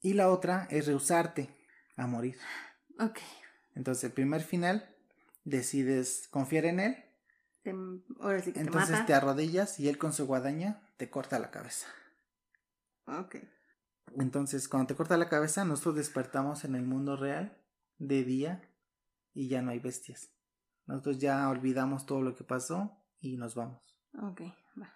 [0.00, 1.54] Y la otra es rehusarte
[1.96, 2.36] a morir.
[2.98, 3.18] Ok.
[3.74, 4.88] Entonces el primer final
[5.44, 6.96] decides confiar en él
[7.62, 7.74] Te-
[8.20, 9.16] ahora sí que Entonces te te, mata.
[9.16, 11.88] arrodillas y él con su guadaña te corta la cabeza.
[13.06, 13.36] Ok.
[14.18, 17.60] Entonces, cuando te corta la cabeza, nosotros despertamos en el mundo real
[17.98, 18.62] de día
[19.34, 20.30] y ya no hay bestias.
[20.86, 23.98] Nosotros ya olvidamos todo lo que pasó y nos vamos.
[24.22, 24.42] Ok.
[24.80, 24.94] Va.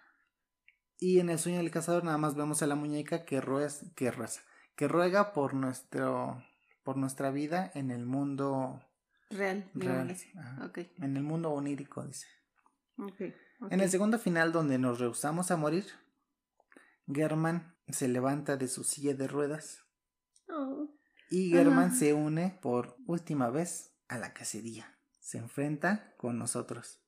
[0.97, 4.11] Y en el sueño del cazador nada más vemos a la muñeca que ruega, que
[4.75, 6.41] que ruega por nuestro
[6.83, 8.81] por nuestra vida en el mundo
[9.29, 9.69] Real.
[9.73, 10.31] real, digámosle así.
[10.37, 10.77] ajá, Ok.
[10.97, 12.27] en el mundo onírico, dice.
[12.97, 13.21] Ok.
[13.61, 13.71] ok.
[13.71, 15.85] En el segundo final, donde nos rehusamos a morir,
[17.07, 19.79] Germán se levanta de su silla de ruedas
[20.49, 20.89] Oh.
[21.29, 21.95] y Germán Ajá.
[21.95, 24.97] se une por última vez a la cacería.
[25.19, 26.99] Se enfrenta con nosotros.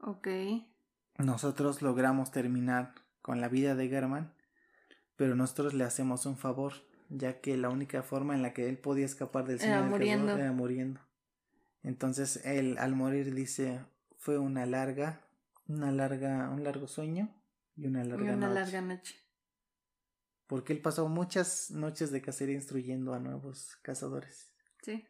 [0.00, 0.28] Ok.
[1.18, 4.32] Nosotros logramos terminar con la vida de Germán,
[5.16, 6.74] pero nosotros le hacemos un favor,
[7.08, 9.90] ya que la única forma en la que él podía escapar del sueño Era del
[9.90, 10.36] muriendo.
[10.36, 11.00] era muriendo.
[11.82, 13.80] Entonces él al morir dice
[14.18, 15.26] fue una larga,
[15.66, 17.34] una larga, un largo sueño
[17.76, 18.54] y una Y larga una noche.
[18.60, 19.14] larga noche.
[20.46, 24.50] Porque él pasó muchas noches de cacería instruyendo a nuevos cazadores.
[24.82, 25.06] Sí.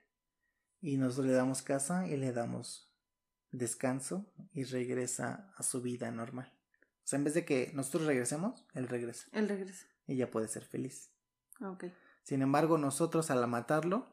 [0.81, 2.93] Y nosotros le damos casa y le damos
[3.51, 6.53] descanso y regresa a su vida normal.
[7.05, 9.87] O sea, en vez de que nosotros regresemos, él regresa Él regresa.
[10.07, 11.11] y ya puede ser feliz.
[11.61, 11.85] Ok.
[12.23, 14.07] Sin embargo, nosotros al matarlo,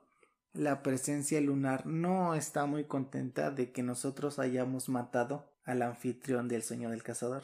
[0.54, 6.64] la presencia lunar no está muy contenta de que nosotros hayamos matado al anfitrión del
[6.64, 7.44] sueño del cazador.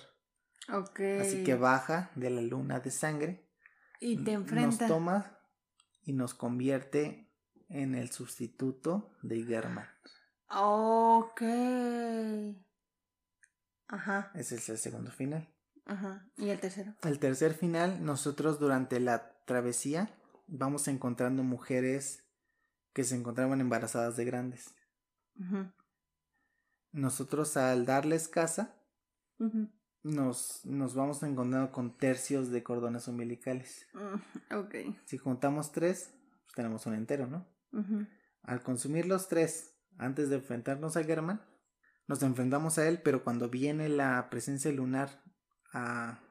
[0.71, 0.99] Ok.
[1.19, 3.49] Así que baja de la luna de sangre
[3.99, 4.87] Y te nos enfrenta.
[4.87, 5.39] toma
[6.03, 7.29] y nos convierte
[7.67, 9.87] en el sustituto de Germán.
[10.49, 11.41] Ok.
[13.87, 14.31] Ajá.
[14.35, 15.49] Ese es el segundo final.
[15.85, 16.25] Ajá.
[16.37, 16.93] ¿Y el tercero?
[17.03, 20.09] El tercer final, nosotros durante la travesía
[20.47, 22.23] vamos encontrando mujeres
[22.93, 24.73] que se encontraban embarazadas de grandes.
[26.93, 28.77] Nosotros al darles casa,
[30.03, 33.87] nos, nos vamos encontrando con tercios de cordones umbilicales.
[33.93, 34.95] Mm.
[35.05, 36.13] Si juntamos tres,
[36.43, 37.45] pues tenemos un entero, ¿no?
[38.43, 41.41] Al consumir los tres, antes de enfrentarnos a Germán,
[42.07, 45.23] nos enfrentamos a él, pero cuando viene la presencia lunar
[45.73, 46.21] a,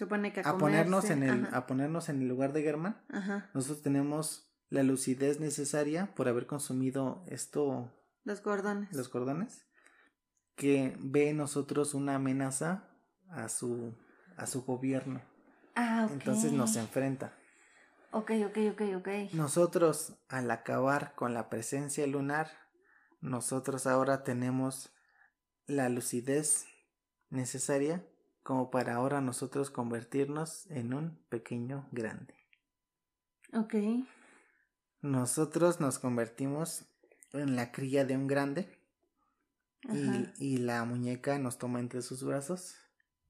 [0.00, 1.58] Supone que a, a ponernos en el, Ajá.
[1.58, 3.50] a ponernos en el lugar de Germán, Ajá.
[3.52, 7.92] nosotros tenemos la lucidez necesaria por haber consumido esto,
[8.24, 8.90] Los cordones.
[8.96, 9.66] los cordones,
[10.54, 12.88] que ve en nosotros una amenaza
[13.28, 13.94] a su,
[14.38, 15.20] a su gobierno.
[15.74, 16.12] Ah, ok.
[16.12, 17.34] Entonces nos enfrenta.
[18.10, 19.08] Ok, ok, ok, ok.
[19.34, 22.48] Nosotros, al acabar con la presencia lunar,
[23.20, 24.94] nosotros ahora tenemos
[25.66, 26.64] la lucidez
[27.28, 28.02] necesaria
[28.50, 32.34] como para ahora nosotros convertirnos en un pequeño grande.
[33.52, 33.76] Ok.
[35.02, 36.84] Nosotros nos convertimos
[37.32, 38.76] en la cría de un grande
[39.84, 42.74] y, y la muñeca nos toma entre sus brazos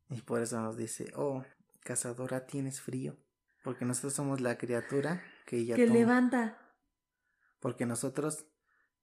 [0.08, 1.44] y por eso nos dice, oh,
[1.80, 3.18] cazadora, tienes frío.
[3.62, 5.98] Porque nosotros somos la criatura que ella que toma.
[5.98, 6.58] levanta.
[7.58, 8.46] porque nosotros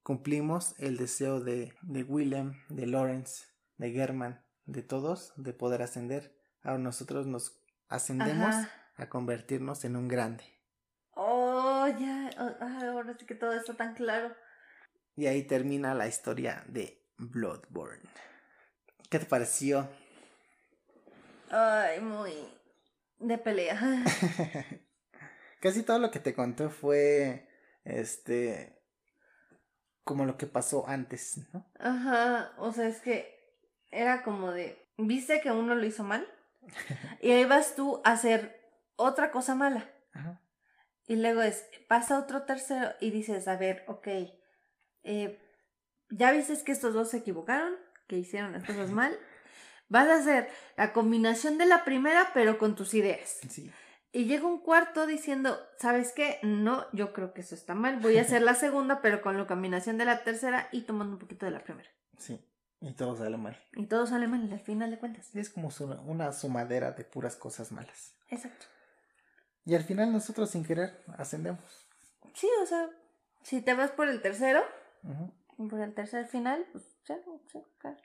[0.01, 3.45] cumplimos el deseo de, de Willem, de Lawrence,
[3.77, 6.37] de German, de todos, de poder ascender.
[6.61, 8.69] Ahora nosotros nos ascendemos Ajá.
[8.97, 10.43] a convertirnos en un grande.
[11.15, 12.29] Oh, ya.
[12.37, 14.35] ah, ahora sí que todo está tan claro.
[15.15, 18.03] Y ahí termina la historia de Bloodborne.
[19.09, 19.89] ¿Qué te pareció?
[21.49, 22.33] Ay, muy.
[23.19, 23.79] de pelea.
[25.61, 27.49] Casi todo lo que te conté fue
[27.83, 28.77] este
[30.03, 31.69] como lo que pasó antes, ¿no?
[31.79, 32.53] Ajá.
[32.59, 33.36] O sea, es que
[33.91, 34.85] era como de.
[34.97, 36.27] Viste que uno lo hizo mal.
[37.21, 38.61] Y ahí vas tú a hacer
[38.95, 39.89] otra cosa mala.
[40.13, 40.41] Ajá.
[41.07, 44.07] Y luego es, pasa otro tercero y dices, a ver, ok,
[45.03, 45.39] eh,
[46.09, 47.73] ya viste que estos dos se equivocaron,
[48.07, 49.17] que hicieron las cosas mal.
[49.87, 53.39] Vas a hacer la combinación de la primera, pero con tus ideas.
[53.49, 53.71] Sí.
[54.11, 56.39] Y llega un cuarto diciendo, ¿sabes qué?
[56.43, 57.99] No, yo creo que eso está mal.
[57.99, 61.19] Voy a hacer la segunda, pero con la combinación de la tercera y tomando un
[61.19, 61.89] poquito de la primera.
[62.17, 62.45] Sí.
[62.79, 63.57] Y todo sale mal.
[63.73, 65.35] Y todo sale mal al final de cuentas.
[65.35, 68.15] Es como su- una sumadera de puras cosas malas.
[68.29, 68.65] Exacto.
[69.65, 71.87] Y al final nosotros sin querer ascendemos.
[72.33, 72.89] Sí, o sea,
[73.41, 74.61] si te vas por el tercero,
[75.57, 77.17] por el tercer final, pues ya,
[77.51, 77.97] sí, claro.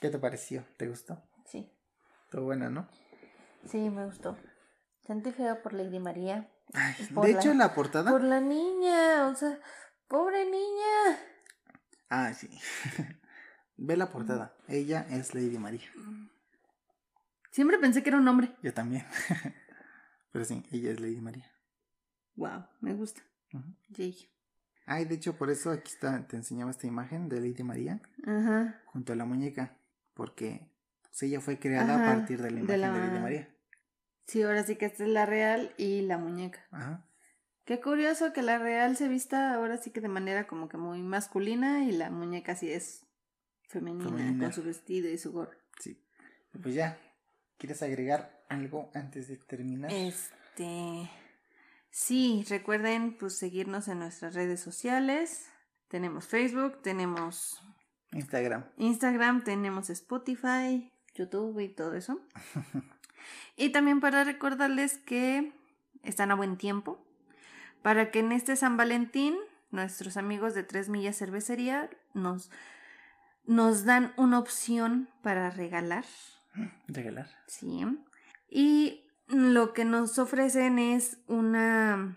[0.00, 0.64] ¿Qué te pareció?
[0.76, 1.22] ¿Te gustó?
[1.46, 1.70] Sí.
[2.24, 2.88] Estuvo buena, ¿no?
[3.66, 4.36] Sí, me gustó.
[5.06, 6.50] Sentí feo por Lady María.
[6.72, 8.10] Ay, Por de la- hecho, en la portada.
[8.10, 9.58] Por la niña, o sea,
[10.08, 11.18] pobre niña.
[12.16, 12.48] Ah, sí.
[13.76, 14.54] Ve la portada.
[14.68, 15.82] Ella es Lady María.
[17.50, 18.54] Siempre pensé que era un hombre.
[18.62, 19.04] Yo también.
[20.32, 21.50] Pero sí, ella es Lady María.
[22.36, 23.22] Wow, me gusta.
[23.52, 23.64] Ujú.
[23.94, 24.16] Jay.
[24.86, 28.80] Ay, de hecho, por eso aquí está, te enseñaba esta imagen de Lady María Ajá.
[28.86, 29.76] junto a la muñeca.
[30.14, 30.70] Porque
[31.02, 33.48] pues, ella fue creada Ajá, a partir de la de imagen de, la- Lady María.
[34.26, 36.60] Sí, ahora sí que esta es la real y la muñeca.
[36.70, 37.06] Ajá.
[37.64, 41.02] Qué curioso que la real se vista ahora sí que de manera como que muy
[41.02, 43.06] masculina y la muñeca sí es
[43.68, 44.44] femenina, Femenina.
[44.44, 45.56] con su vestido y su gorro.
[45.80, 45.98] Sí.
[46.62, 46.98] Pues ya.
[47.56, 49.90] ¿Quieres agregar algo antes de terminar?
[49.90, 51.10] Este.
[51.90, 55.48] Sí, recuerden pues seguirnos en nuestras redes sociales.
[55.88, 57.62] Tenemos Facebook, tenemos
[58.12, 58.64] Instagram.
[58.76, 62.20] Instagram, tenemos Spotify, YouTube y todo eso.
[63.56, 65.52] y también para recordarles que
[66.02, 67.03] están a buen tiempo
[67.84, 69.36] para que en este San Valentín
[69.70, 72.50] nuestros amigos de Tres Millas Cervecería nos,
[73.44, 76.06] nos dan una opción para regalar.
[76.88, 77.28] Regalar.
[77.46, 77.84] Sí.
[78.48, 82.16] Y lo que nos ofrecen es una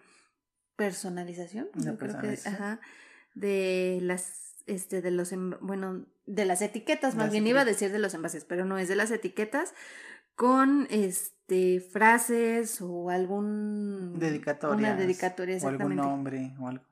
[0.77, 1.67] personalización.
[1.75, 2.55] Una que, personalización.
[2.55, 2.79] ajá,
[3.35, 7.91] de las este de los bueno, de las etiquetas, más Las bien iba a decir
[7.91, 9.73] de los envases, pero no es de las etiquetas
[10.37, 14.75] con este frases o algún Dedicatoria.
[14.77, 16.83] una dedicatoria O algún nombre o algo.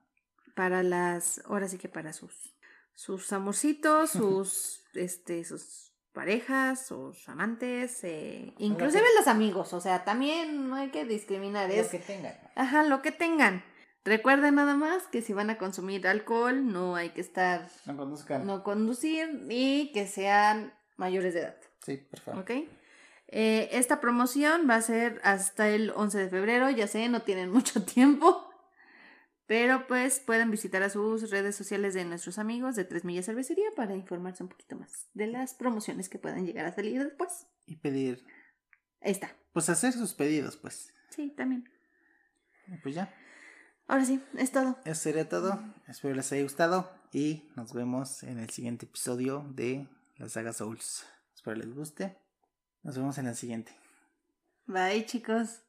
[0.56, 2.54] para las ahora sí que para sus
[2.96, 10.68] sus amorcitos sus este sus parejas sus amantes eh, inclusive los amigos o sea también
[10.70, 12.34] no hay que discriminar es Lo que tengan.
[12.56, 13.64] ajá lo que tengan
[14.06, 18.48] recuerden nada más que si van a consumir alcohol no hay que estar No conduzcan.
[18.48, 22.42] no conducir y que sean mayores de edad Sí, por favor.
[22.42, 22.52] ¿ok?
[23.28, 27.50] Eh, esta promoción va a ser hasta el 11 de febrero, ya sé, no tienen
[27.52, 28.48] mucho tiempo,
[29.48, 33.70] pero pues pueden visitar a sus redes sociales de nuestros amigos de Tres Millas Cervecería
[33.76, 37.48] para informarse un poquito más de las promociones que puedan llegar a salir después.
[37.66, 38.24] y pedir,
[39.02, 39.36] Ahí está.
[39.54, 40.94] pues hacer sus pedidos, pues.
[41.10, 41.70] Sí, también.
[42.68, 43.14] Y pues ya,
[43.88, 44.80] Ahora sí, es todo.
[44.84, 45.60] eso sería todo.
[45.88, 49.88] Espero les haya gustado y nos vemos en el siguiente episodio de
[50.18, 51.06] la saga Souls.
[51.36, 52.18] Espero les guste.
[52.86, 53.76] Nos vemos en el siguiente.
[54.68, 55.64] Bye, chicos.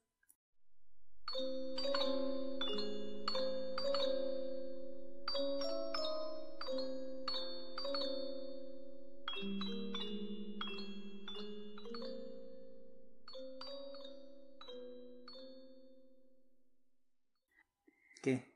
[18.23, 18.55] ¿Qué?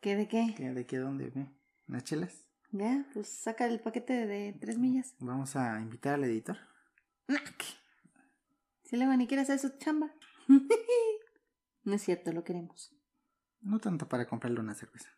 [0.00, 0.54] ¿Qué de qué?
[0.56, 0.70] ¿Qué?
[0.70, 1.30] ¿De qué dónde?
[1.30, 1.46] ¿Qué?
[1.86, 2.44] ¿Unas chelas?
[2.72, 5.14] Ya, pues saca el paquete de tres millas.
[5.20, 6.58] Vamos a invitar al editor.
[8.92, 10.12] Si luego ni quiere hacer su chamba.
[11.84, 12.94] no es cierto, lo queremos.
[13.62, 15.08] No tanto para comprarle una cerveza.